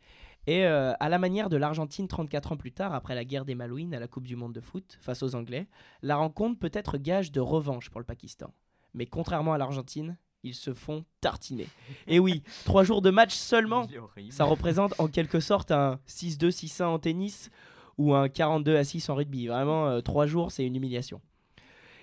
[0.47, 3.55] Et euh, à la manière de l'Argentine 34 ans plus tard, après la guerre des
[3.55, 5.67] Malouines à la Coupe du Monde de foot face aux Anglais,
[6.03, 8.53] la rencontre peut être gage de revanche pour le Pakistan.
[8.95, 11.67] Mais contrairement à l'Argentine, ils se font tartiner.
[12.07, 13.87] Et oui, 3 jours de match seulement
[14.31, 17.51] ça représente en quelque sorte un 6-2, 6-1 en tennis
[17.99, 19.49] ou un 42 à 6 en rugby.
[19.49, 21.21] Vraiment, euh, trois jours, c'est une humiliation.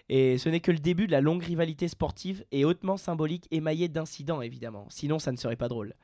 [0.10, 3.88] Et ce n'est que le début de la longue rivalité sportive et hautement symbolique émaillée
[3.88, 4.86] d'incidents, évidemment.
[4.90, 5.96] Sinon, ça ne serait pas drôle.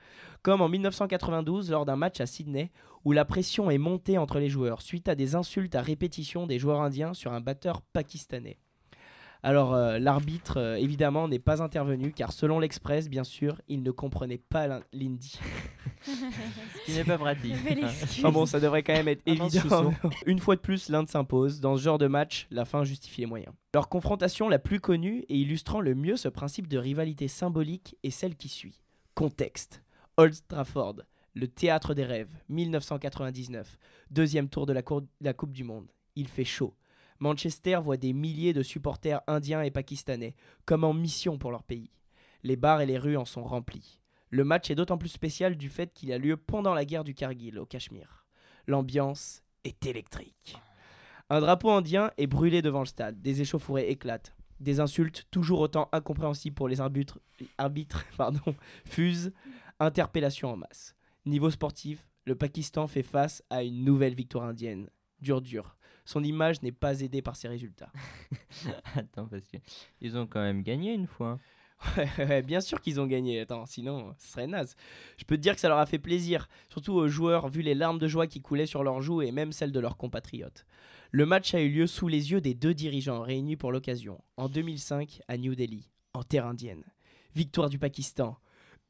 [0.41, 2.71] Comme en 1992, lors d'un match à Sydney,
[3.03, 6.59] où la pression est montée entre les joueurs suite à des insultes à répétition des
[6.59, 8.57] joueurs indiens sur un batteur pakistanais.
[9.41, 13.91] Alors, euh, l'arbitre, euh, évidemment, n'est pas intervenu, car selon l'Express, bien sûr, il ne
[13.91, 15.39] comprenait pas l'in- l'hindi.
[16.03, 17.53] Ce qui n'est pas pratique.
[17.65, 18.23] Excuse.
[18.25, 19.93] Ah bon, ça devrait quand même être évident.
[20.25, 21.61] Une fois de plus, l'Inde s'impose.
[21.61, 23.53] Dans ce genre de match, la fin justifie les moyens.
[23.73, 28.09] Leur confrontation la plus connue et illustrant le mieux ce principe de rivalité symbolique est
[28.11, 28.81] celle qui suit.
[29.15, 29.83] Contexte.
[30.17, 30.95] Old Trafford,
[31.33, 33.77] le théâtre des rêves, 1999,
[34.11, 35.87] deuxième tour de la, cour- la Coupe du Monde.
[36.15, 36.73] Il fait chaud.
[37.19, 41.91] Manchester voit des milliers de supporters indiens et pakistanais, comme en mission pour leur pays.
[42.43, 43.99] Les bars et les rues en sont remplis.
[44.29, 47.15] Le match est d'autant plus spécial du fait qu'il a lieu pendant la guerre du
[47.15, 48.25] Kargil au Cachemire.
[48.67, 50.55] L'ambiance est électrique.
[51.29, 55.89] Un drapeau indien est brûlé devant le stade, des échauffourées éclatent, des insultes toujours autant
[55.91, 57.19] incompréhensibles pour les arbitres,
[58.85, 59.33] fusent,
[59.79, 60.95] interpellations en masse.
[61.25, 64.89] Niveau sportif, le Pakistan fait face à une nouvelle victoire indienne.
[65.21, 65.75] Dur dur.
[66.09, 67.91] Son image n'est pas aidée par ses résultats.
[68.95, 69.57] Attends, parce que
[70.01, 71.37] ils ont quand même gagné une fois.
[71.95, 73.41] Ouais, ouais, bien sûr qu'ils ont gagné.
[73.41, 74.75] Attends, sinon, ce serait naze.
[75.17, 77.75] Je peux te dire que ça leur a fait plaisir, surtout aux joueurs, vu les
[77.75, 80.65] larmes de joie qui coulaient sur leurs joues et même celles de leurs compatriotes.
[81.11, 84.49] Le match a eu lieu sous les yeux des deux dirigeants réunis pour l'occasion, en
[84.49, 86.83] 2005 à New Delhi, en terre indienne.
[87.35, 88.35] Victoire du Pakistan.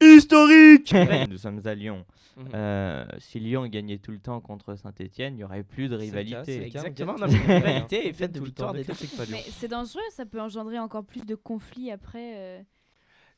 [0.00, 0.94] Historique
[1.28, 2.04] Nous sommes à Lyon.
[2.36, 2.46] Mhm.
[2.54, 6.58] Euh, si Lyon gagnait tout le temps contre Saint-Etienne, il n'y aurait plus de rivalité.
[6.60, 7.26] cas, Exactement, temps.
[7.26, 8.86] rivalité est faite de tout le victoires temps, des.
[9.30, 12.32] Mais c'est dangereux, ça peut engendrer encore plus de conflits après.
[12.36, 12.60] euh,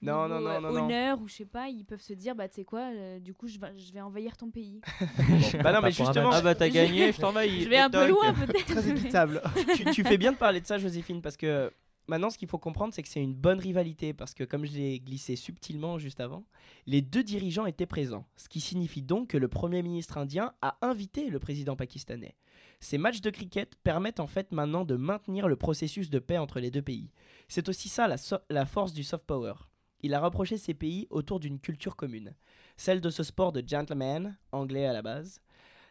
[0.03, 0.85] Non, non, non, euh, non, non.
[0.85, 3.35] Honneur ou je sais pas, ils peuvent se dire, bah tu sais quoi, euh, du
[3.35, 4.81] coup je vais, je vais envahir ton pays.
[5.65, 7.63] Bah non, mais justement, Ah bah t'as Je- gagné, je t'envahis.
[7.65, 8.67] je vais un peu loin peut-être.
[8.67, 9.43] Très équitable.
[9.77, 11.73] tu, tu fais bien de parler de ça, Joséphine, parce que
[12.13, 14.73] maintenant, ce qu'il faut comprendre, c'est que c'est une bonne rivalité, parce que comme je
[14.73, 16.45] l'ai glissé subtilement juste avant,
[16.85, 20.77] les deux dirigeants étaient présents, ce qui signifie donc que le Premier ministre indien a
[20.83, 22.37] invité le président pakistanais.
[22.81, 26.61] Ces matchs de cricket permettent en fait maintenant de maintenir le processus de paix entre
[26.61, 27.11] les deux pays.
[27.49, 28.17] C'est aussi ça la,
[28.51, 29.55] la force du soft power.
[30.03, 32.35] Il a rapproché ces pays autour d'une culture commune,
[32.77, 35.41] celle de ce sport de gentleman, anglais à la base.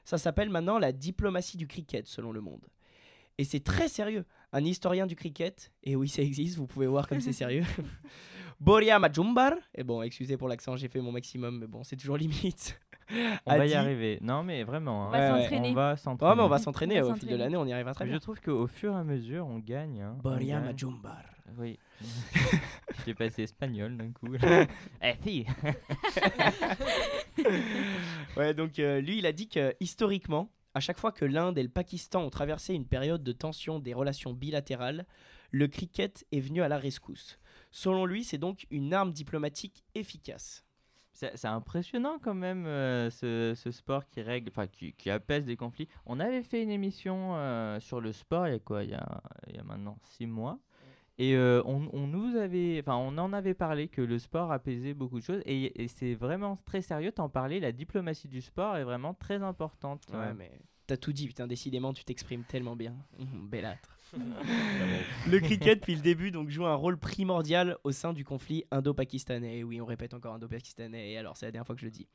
[0.06, 2.68] Ça s'appelle maintenant la diplomatie du cricket selon le monde.
[3.40, 4.26] Et c'est très sérieux.
[4.54, 7.64] Un historien du cricket, et oui ça existe, vous pouvez voir comme c'est sérieux,
[8.60, 12.18] Boria Majumbar, et bon excusez pour l'accent, j'ai fait mon maximum, mais bon c'est toujours
[12.18, 12.80] limite.
[13.46, 14.20] On a va y arriver.
[14.22, 15.10] Non mais vraiment.
[15.10, 15.20] On hein.
[15.20, 15.70] va s'entraîner.
[15.70, 16.42] On va s'entraîner.
[16.42, 18.20] On va s'entraîner au fil de l'année, on y arrivera très Je bien.
[18.20, 20.02] trouve qu'au fur et à mesure, on gagne.
[20.02, 20.16] hein.
[20.20, 20.66] On Boria gagne.
[20.66, 21.22] Majumbar.
[21.58, 21.78] Oui.
[23.06, 24.34] J'ai passé espagnol d'un coup.
[25.02, 25.46] eh si
[28.38, 31.64] Ouais, donc euh, lui, il a dit que historiquement, à chaque fois que l'Inde et
[31.64, 35.06] le Pakistan ont traversé une période de tension des relations bilatérales,
[35.52, 37.40] le cricket est venu à la rescousse.
[37.72, 40.66] Selon lui, c'est donc une arme diplomatique efficace.
[41.14, 45.88] C'est impressionnant quand même euh, ce, sport qui règle, enfin qui, qui apaise des conflits.
[46.06, 48.84] On avait fait une émission euh, sur le sport il y a quoi?
[48.84, 50.60] Il y a maintenant six mois.
[51.22, 54.96] Et euh, on, on nous avait, enfin on en avait parlé que le sport apaisait
[54.96, 57.12] beaucoup de choses et, et c'est vraiment très sérieux.
[57.12, 60.02] T'en parlais, la diplomatie du sport est vraiment très importante.
[60.12, 60.52] Ouais, euh, mais
[60.88, 62.96] t'as tout dit, putain, décidément, tu t'exprimes tellement bien.
[63.20, 64.00] Mmh, Bellâtre.
[65.30, 69.60] le cricket, depuis le début, donc, joue un rôle primordial au sein du conflit indo-pakistanais.
[69.60, 71.92] Et oui, on répète encore indo-pakistanais, et alors c'est la dernière fois que je le
[71.92, 72.08] dis.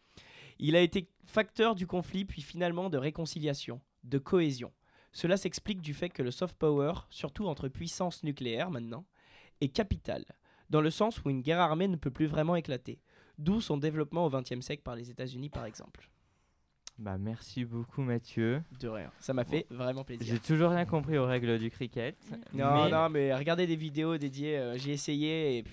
[0.59, 4.73] Il a été facteur du conflit, puis finalement de réconciliation, de cohésion.
[5.17, 9.07] Cela s'explique du fait que le soft power, surtout entre puissances nucléaires maintenant,
[9.63, 10.27] est capital,
[10.69, 13.01] dans le sens où une guerre armée ne peut plus vraiment éclater,
[13.39, 16.11] d'où son développement au XXe siècle par les États-Unis par exemple.
[16.99, 18.63] Bah merci beaucoup Mathieu.
[18.81, 20.27] De rien, ça m'a fait vraiment plaisir.
[20.27, 22.17] J'ai toujours rien compris aux règles du cricket.
[22.55, 25.65] Non, mais, non, mais regardez des vidéos dédiées, euh, j'ai essayé et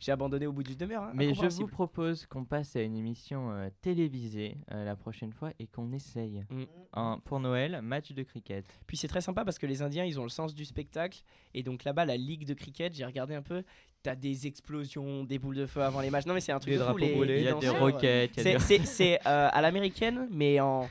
[0.00, 1.02] j'ai abandonné au bout d'une demi-heure.
[1.02, 5.32] hein, mais je vous propose qu'on passe à une émission euh, télévisée euh, la prochaine
[5.34, 6.62] fois et qu'on essaye Mm.
[6.94, 8.64] un- pour Noël match de cricket.
[8.86, 11.22] Puis c'est très sympa parce que les Indiens, ils ont le sens du spectacle.
[11.52, 13.62] Et donc là-bas, la ligue de cricket, j'ai regardé un peu,
[14.02, 16.26] t'as des explosions, des boules de feu avant les matchs.
[16.26, 16.96] Non, mais c'est un truc Des de fou.
[16.96, 18.30] les- les Il y a des danseurs, roquettes.
[18.36, 20.88] il y a C'est des- c'est- c'est, euh, à l'américaine, mais en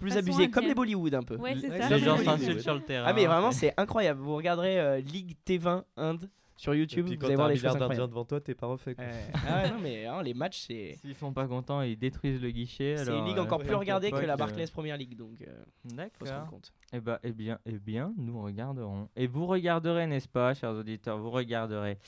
[0.00, 1.36] plus Façon abusé, comme les Bollywood un peu.
[1.36, 1.88] Ouais, c'est ça.
[1.88, 3.06] Les gens s'insultent sur le terrain.
[3.08, 4.20] Ah, mais vraiment, c'est- c'est incroyable.
[4.20, 6.28] Vous regarderez euh, Ligue T20 Inde
[6.58, 8.10] sur Et YouTube, puis vous quand allez t'as voir milliard choses d'Indiens incroyables.
[8.10, 8.94] devant toi, t'es pas refait.
[8.94, 9.04] quoi.
[9.46, 10.96] Ah ouais, non, mais hein, les matchs, c'est.
[11.00, 12.96] S'ils sont pas contents, ils détruisent le guichet.
[12.98, 15.64] C'est une ligue euh, encore plus regardée que la que- Barclays Premier League, donc euh,
[15.84, 16.36] faut se D'accord.
[16.40, 16.72] rendre compte.
[16.92, 19.08] Eh bah, eh bien, eh bien, nous regarderons.
[19.16, 21.98] Et vous regarderez, n'est-ce pas, chers auditeurs, vous regarderez.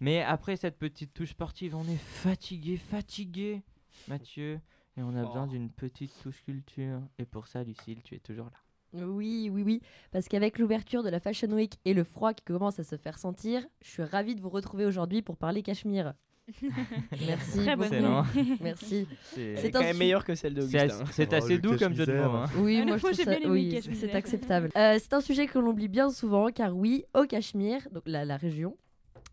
[0.00, 3.62] Mais après cette petite touche sportive, on est fatigué, fatigué,
[4.08, 4.60] Mathieu.
[4.96, 5.50] Et on a besoin Oh.
[5.50, 7.00] d'une petite touche culture.
[7.18, 8.58] Et pour ça, Lucille, tu es toujours là.
[8.92, 9.80] Oui, oui, oui.
[10.10, 13.18] Parce qu'avec l'ouverture de la Fashion Week et le froid qui commence à se faire
[13.18, 16.14] sentir, je suis ravie de vous retrouver aujourd'hui pour parler Cachemire.
[17.26, 17.58] Merci.
[17.58, 17.86] Très bonne.
[17.86, 18.24] Excellent.
[18.60, 19.06] Merci.
[19.34, 22.12] C'est quand un même meilleure que celle assez, c'est Oh, assez doux comme jeu de
[22.12, 22.22] mots.
[22.30, 22.46] hein.
[22.58, 24.70] Oui, Ah, moi je trouve j'ai ça, oui, c'est acceptable.
[24.76, 28.24] Euh, c'est un sujet que l'on oublie bien souvent, car oui, au Cachemire, donc la,
[28.24, 28.76] la région,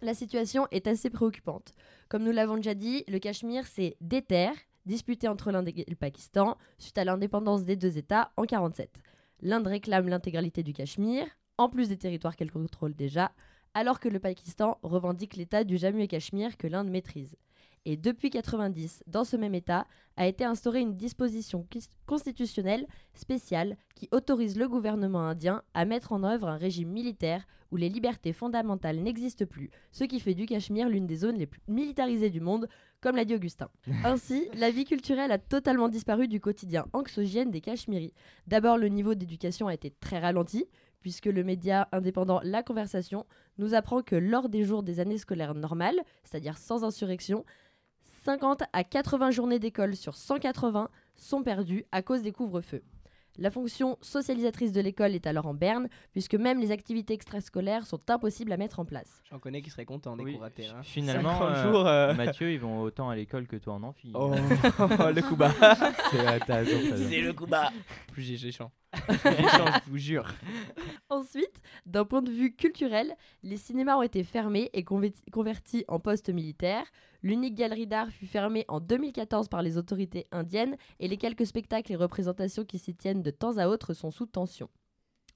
[0.03, 1.74] la situation est assez préoccupante.
[2.10, 4.53] Comme nous l'avons déjà dit, le Cachemire, c'est des terres
[4.86, 8.89] disputées entre l'Inde et le Pakistan suite à l'indépendance des deux États en 47.
[9.42, 11.28] L'Inde réclame l'intégralité du Cachemire,
[11.58, 13.32] en plus des territoires qu'elle contrôle déjà,
[13.74, 17.38] alors que le Pakistan revendique l'État du Jammu et Cachemire que l'Inde maîtrise.
[17.90, 21.66] Et depuis 90, dans ce même État, a été instaurée une disposition
[22.06, 27.78] constitutionnelle spéciale qui autorise le gouvernement indien à mettre en œuvre un régime militaire où
[27.78, 31.62] les libertés fondamentales n'existent plus, ce qui fait du Cachemire l'une des zones les plus
[31.70, 32.68] militarisées du monde,
[33.00, 33.70] comme l'a dit Augustin.
[34.04, 38.14] Ainsi, la vie culturelle a totalement disparu du quotidien anxiogène des Cachemiris.
[38.48, 40.66] D'abord, le niveau d'éducation a été très ralenti,
[41.00, 43.26] puisque le média indépendant La Conversation
[43.58, 47.46] nous apprend que lors des jours des années scolaires normales, c'est-à-dire sans insurrection,
[48.28, 52.84] 50 à 80 journées d'école sur 180 sont perdues à cause des couvre-feux.
[53.38, 58.01] La fonction socialisatrice de l'école est alors en berne, puisque même les activités extrascolaires sont
[58.09, 59.21] impossibles à mettre en place.
[59.32, 60.67] J'en connais qui seraient contents des Oui, cours ratés.
[60.67, 60.82] Hein.
[60.84, 61.88] Finalement, 50 euh, jours.
[61.88, 64.11] euh, Mathieu, ils vont autant à l'école que toi en amphi.
[64.13, 65.53] Oh, le coup bas.
[66.11, 66.63] C'est à
[67.21, 67.71] le coup bas.
[68.11, 68.51] Plus j'ai
[69.10, 70.34] je vous jure.
[71.10, 73.14] Ensuite, d'un point de vue culturel,
[73.44, 76.86] les cinémas ont été fermés et converti- convertis en postes militaires.
[77.22, 81.92] L'unique galerie d'art fut fermée en 2014 par les autorités indiennes et les quelques spectacles
[81.92, 84.70] et représentations qui s'y tiennent de temps à autre sont sous tension.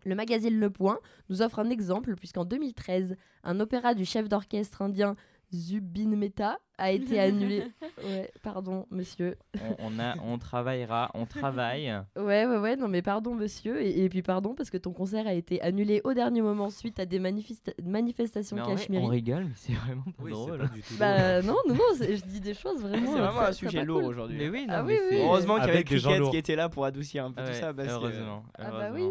[0.04, 0.99] Le magazine Le Point
[1.30, 5.16] nous offre un exemple puisqu'en 2013, un opéra du chef d'orchestre indien
[5.54, 7.64] Zubin Mehta a été annulé.
[8.04, 9.36] Ouais, pardon, monsieur.
[9.80, 11.91] On, on a, on travaillera, on travaille.
[12.18, 13.82] Ouais, ouais, ouais, non, mais pardon, monsieur.
[13.82, 16.99] Et, et puis pardon, parce que ton concert a été annulé au dernier moment suite
[16.99, 19.04] à des manifesta- manifestations cachemiries.
[19.04, 20.58] on rigole, mais c'est vraiment pas Oui, c'est drôle.
[20.60, 20.88] pas du tout.
[20.95, 20.99] drôle.
[20.99, 23.12] Bah non, non, non, c'est- je dis des choses C'est vraiment.
[23.14, 24.10] euh, vraiment très- un sujet lourd cool.
[24.10, 24.38] aujourd'hui.
[24.38, 25.22] Mais oui, non, Ah mais oui, c'est- oui.
[25.24, 26.32] Heureusement qu'il y avait Avec des gens Cricket lourds.
[26.32, 27.74] qui était là pour adoucir un peu Ah tout ouais, ça.
[27.74, 28.43] Parce que- heureusement.
[28.58, 29.04] Ah bah oui.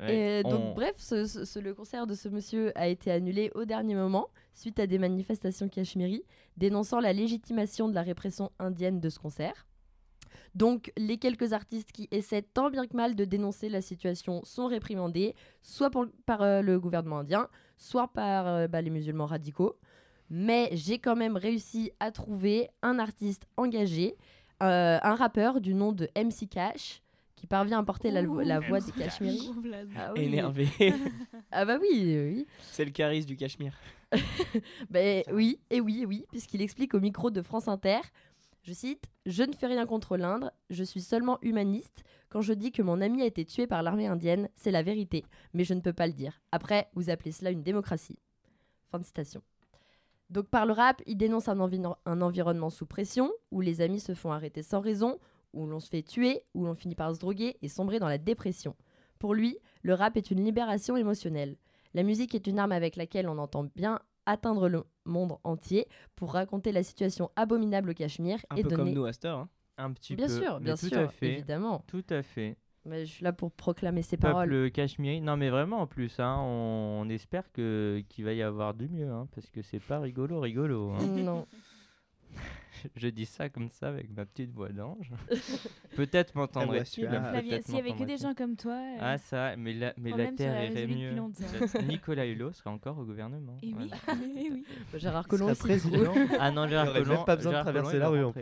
[0.00, 3.10] Ouais, Et donc, on- bref, ce- ce- ce- le concert de ce monsieur a été
[3.12, 6.24] annulé au dernier moment suite à des manifestations cachemiries
[6.56, 9.66] dénonçant la légitimation de la répression indienne de ce concert.
[10.54, 14.66] Donc, les quelques artistes qui essaient tant bien que mal de dénoncer la situation sont
[14.66, 17.48] réprimandés, soit pour- par euh, le gouvernement indien,
[17.78, 19.76] soit par euh, bah, les musulmans radicaux.
[20.28, 24.14] Mais j'ai quand même réussi à trouver un artiste engagé,
[24.62, 27.02] euh, un rappeur du nom de MC Cash,
[27.36, 29.50] qui parvient à porter la, la voix des Cachemiris.
[29.96, 30.22] Ah oui.
[30.24, 30.68] Énervé.
[31.50, 32.46] Ah bah oui, oui.
[32.70, 33.74] c'est le charisme du Cachemire.
[34.90, 38.00] Ben oui, et oui, et oui, puisqu'il explique au micro de France Inter,
[38.62, 42.04] je cite, Je ne fais rien contre l'Inde, je suis seulement humaniste.
[42.28, 45.24] Quand je dis que mon ami a été tué par l'armée indienne, c'est la vérité,
[45.52, 46.40] mais je ne peux pas le dire.
[46.52, 48.18] Après, vous appelez cela une démocratie.
[48.90, 49.42] Fin de citation.
[50.30, 54.00] Donc par le rap, il dénonce un, envi- un environnement sous pression, où les amis
[54.00, 55.18] se font arrêter sans raison,
[55.52, 58.18] où l'on se fait tuer, où l'on finit par se droguer et sombrer dans la
[58.18, 58.74] dépression.
[59.18, 61.56] Pour lui, le rap est une libération émotionnelle.
[61.94, 65.86] La musique est une arme avec laquelle on entend bien atteindre le monde entier
[66.16, 68.82] pour raconter la situation abominable au Cachemire Un et peu donner.
[68.84, 69.38] comme nous à cette heure.
[69.38, 69.48] hein.
[69.78, 70.40] Un petit bien peu.
[70.40, 71.32] sûr, bien tout sûr, à fait.
[71.32, 71.82] évidemment.
[71.88, 72.56] Tout à fait.
[72.84, 74.70] Mais je suis là pour proclamer ses Peuple paroles.
[74.72, 75.20] cachemiri.
[75.20, 78.88] Non, mais vraiment en plus, hein, on, on espère que qu'il va y avoir du
[78.88, 80.92] mieux, hein, parce que c'est pas rigolo, rigolo.
[81.00, 81.46] Non.
[82.96, 85.12] Je dis ça comme ça avec ma petite voix d'ange.
[85.96, 86.84] Peut-être m'entendrait-il.
[86.86, 88.72] s'il y avait que des gens comme toi.
[88.72, 91.14] euh, Ah ça, mais la, mais la Terre irait mieux.
[91.14, 93.56] La- Nicolas Hulot serait encore au gouvernement.
[93.62, 94.22] Et oui, voilà.
[94.36, 94.64] et oui.
[94.96, 95.60] Gérard Il Collomb aussi.
[95.60, 96.12] président.
[96.40, 98.32] Ah non, Gérard Collomb, même pas besoin de Gérard traverser Collomb, la rue, en.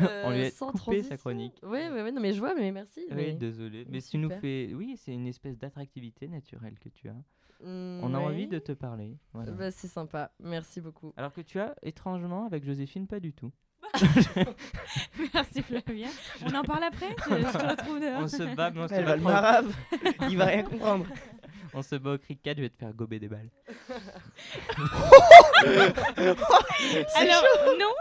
[0.00, 1.54] Euh, On lui a sans coupé sa chronique.
[1.62, 3.00] Oui, oui, oui, non, mais je vois, mais merci.
[3.10, 3.84] Oui, mais- désolé.
[3.86, 4.72] Mais mais tu nous fais...
[4.74, 7.14] Oui, c'est une espèce d'attractivité naturelle que tu as.
[7.62, 8.46] Mm, On a envie ouais.
[8.46, 9.16] de te parler.
[9.32, 9.52] voilà.
[9.52, 11.12] Bah, c'est sympa, merci beaucoup.
[11.16, 13.52] Alors que tu as, étrangement, avec Joséphine, pas du tout.
[15.34, 16.08] Merci Flavien.
[16.44, 17.14] On en parle après?
[17.28, 18.22] Je, je te retrouve dehors.
[18.22, 19.68] On se bat, mais on se, Elle va le.
[20.30, 21.06] Il va rien comprendre.
[21.72, 23.50] on se bat au cricket, je vais te faire gober des balles.
[27.14, 27.44] Alors,
[27.78, 27.94] non,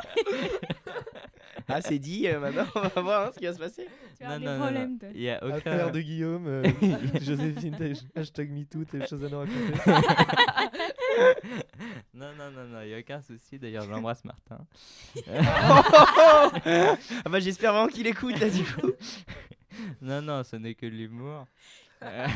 [1.68, 2.28] Ah, c'est dit.
[2.28, 3.88] euh, maintenant, on va voir hein, ce qui va se passer.
[4.18, 5.10] tu vas avoir des problèmes, toi.
[5.14, 5.56] Il y a aucun...
[5.56, 6.64] Affaire de Guillaume, euh,
[7.22, 7.76] Joséphine,
[8.16, 9.74] hashtag MeToo, t'as des choses à nous raconter.
[12.14, 13.58] Non, non, non, non, il n'y a aucun souci.
[13.58, 14.60] D'ailleurs, j'embrasse Martin.
[15.28, 16.52] ah
[17.30, 18.92] bah, j'espère vraiment qu'il écoute là du coup.
[20.02, 21.46] Non, non, ce n'est que de l'humour.
[22.04, 22.28] Euh,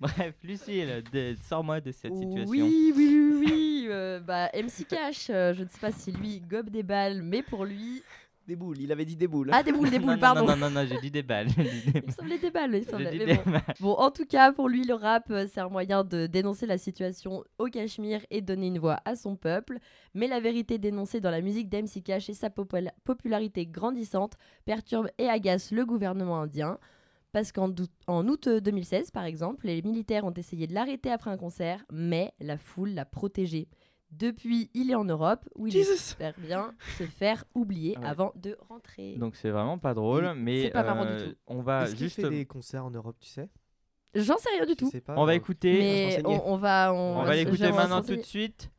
[0.00, 1.02] Bref, Lucille,
[1.48, 2.50] sors-moi de cette situation.
[2.50, 3.86] Oui, oui, oui, oui.
[3.90, 7.42] euh, bah, MC Cash, euh, je ne sais pas si lui gobe des balles, mais
[7.42, 8.02] pour lui.
[8.46, 8.78] Des boules.
[8.80, 9.48] Il avait dit des boules.
[9.52, 10.42] Ah, des boules, des boules, non, pardon.
[10.46, 11.48] Non, non, non, non, j'ai dit des balles.
[11.56, 13.10] j'ai dit des Il me semblait des balles, il semblait.
[13.10, 13.50] dit des bon.
[13.50, 13.62] balles.
[13.80, 16.76] Bon, en tout cas, pour lui, le rap, euh, c'est un moyen de dénoncer la
[16.76, 19.78] situation au Cachemire et donner une voix à son peuple.
[20.14, 24.34] Mais la vérité dénoncée dans la musique d'MC Cash et sa popula- popularité grandissante
[24.66, 26.78] perturbe et agace le gouvernement indien.
[27.32, 31.36] Parce qu'en août euh, 2016, par exemple, les militaires ont essayé de l'arrêter après un
[31.36, 33.66] concert, mais la foule l'a protégé.
[34.18, 35.92] Depuis, il est en Europe, où il Jesus.
[35.94, 38.06] espère bien se faire oublier Ouais.
[38.06, 39.16] avant de rentrer.
[39.16, 41.34] Donc c'est vraiment pas drôle, mais C'est pas marrant du euh, tout.
[41.48, 43.48] on va Est-ce qu'il juste, fait des concerts en Europe, tu sais?
[44.14, 44.90] J'en sais rien du Je tout.
[45.00, 48.14] pas, on va euh, écouter, Mais on, on va, on, on va l'écouter maintenant tout
[48.14, 48.70] de suite.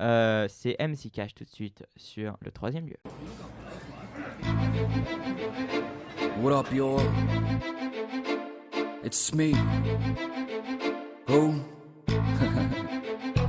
[0.00, 2.96] Euh, c'est MC Cash tout de suite sur le troisième lieu.
[6.42, 7.00] What up, y'all?
[9.04, 9.52] It's me.
[11.28, 11.54] Who?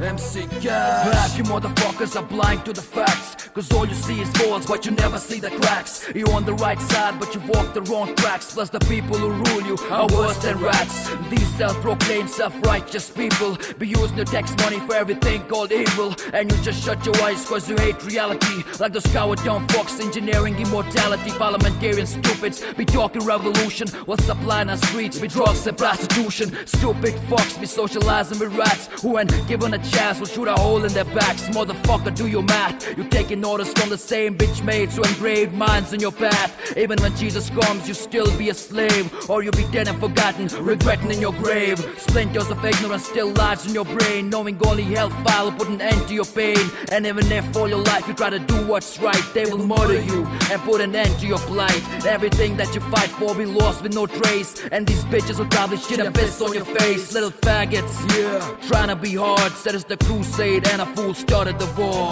[0.02, 1.14] MC Cash.
[1.14, 3.41] Half you motherfuckers are blind to the facts.
[3.54, 6.08] Cause all you see is balls, but you never see the cracks.
[6.16, 8.54] You're on the right side, but you walk the wrong tracks.
[8.54, 11.10] Plus, the people who rule you are worse than rats.
[11.30, 16.16] These self proclaimed self righteous people be using your tax money for everything called evil.
[16.32, 18.64] And you just shut your eyes cause you hate reality.
[18.80, 21.32] Like those coward young fucks engineering immortality.
[21.32, 26.56] Parliamentarian stupids be talking revolution while supplying our streets with drugs and prostitution.
[26.66, 30.86] Stupid fucks be socializing with rats who, when given a chance, will shoot a hole
[30.86, 31.50] in their backs.
[31.50, 32.98] Motherfucker, do your math.
[32.98, 36.52] You taking orders from the same bitch mates who engraved minds in your path.
[36.78, 40.48] Even when Jesus comes, you still be a slave, or you'll be dead and forgotten,
[40.64, 41.80] regretting in your grave.
[41.98, 46.08] Splinters of ignorance still lodged in your brain, knowing only hellfire will put an end
[46.08, 46.70] to your pain.
[46.92, 50.02] And even if all your life you try to do what's right, they will murder
[50.02, 51.82] you and put an end to your plight.
[52.06, 54.62] Everything that you fight for be lost with no trace.
[54.72, 57.96] And these bitches will probably shit a piss on your face, little faggots.
[58.18, 62.12] Yeah, trying to be hard, said it's the crusade, and a fool started the war.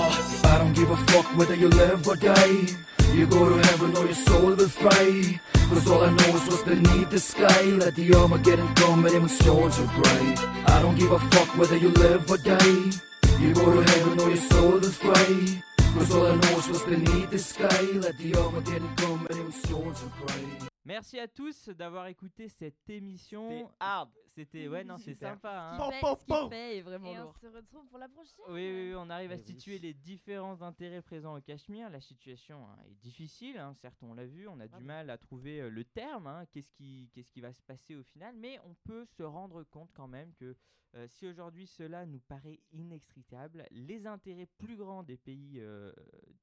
[0.51, 2.67] I don't give a fuck whether you live or die.
[3.13, 5.39] You go to heaven or your soul will fry.
[5.69, 7.63] Cause all I know is what's beneath the sky.
[7.63, 10.39] Let the Armageddon come and when swords are bright.
[10.67, 12.91] I don't give a fuck whether you live or die.
[13.39, 15.63] You go to heaven or your soul will fry.
[15.93, 17.81] Cause all I know is what's beneath the sky.
[17.93, 20.69] Let the Armageddon come and when swords are bright.
[20.85, 23.69] Merci à tous d'avoir écouté cette émission.
[23.79, 24.09] Hard.
[24.29, 25.31] C'était ouais non c'est Super.
[25.33, 25.75] sympa.
[25.77, 25.89] Ce Hein.
[25.89, 27.37] qu'il fait- ce qu'il fait est vraiment Et on lourd.
[27.37, 28.35] se retrouve pour la prochaine.
[28.47, 29.43] Oui, oui, oui, on arrive à Eh oui.
[29.43, 31.89] situer les différents intérêts présents au Cachemire.
[31.89, 35.17] La situation hein, est difficile, hein, certes on l'a vu, on a du mal à
[35.17, 38.59] trouver euh, le terme, hein, qu'est-ce qui, qu'est-ce qui va se passer au final, mais
[38.65, 40.55] on peut se rendre compte quand même que
[40.95, 45.91] euh, si aujourd'hui cela nous paraît inextricable, les intérêts plus grands des pays, euh,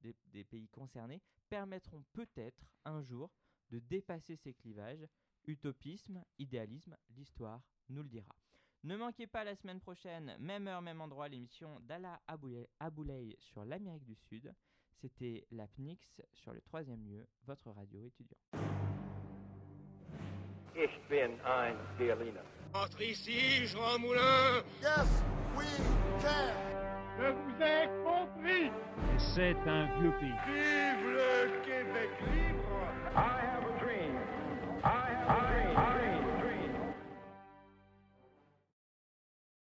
[0.01, 3.29] des, des pays concernés permettront peut-être un jour
[3.69, 5.05] de dépasser ces clivages.
[5.47, 8.35] Utopisme, idéalisme, l'histoire nous le dira.
[8.83, 12.21] Ne manquez pas la semaine prochaine, même heure, même endroit, l'émission d'Ala
[12.79, 14.53] Aboulay, sur l'Amérique du Sud.
[15.01, 15.99] C'était la PNIX
[16.33, 18.37] sur le troisième lieu, votre radio étudiant.
[20.75, 22.43] Ich bin ein Berliner.
[22.73, 25.23] Entre ici, Jean Moulin Yes,
[25.55, 25.65] we
[26.21, 26.53] can.
[27.19, 28.71] Je vous ai compris
[29.17, 30.37] C'est un vieux pays.
[30.45, 32.77] Vive le Québec libre
[33.15, 33.76] I have a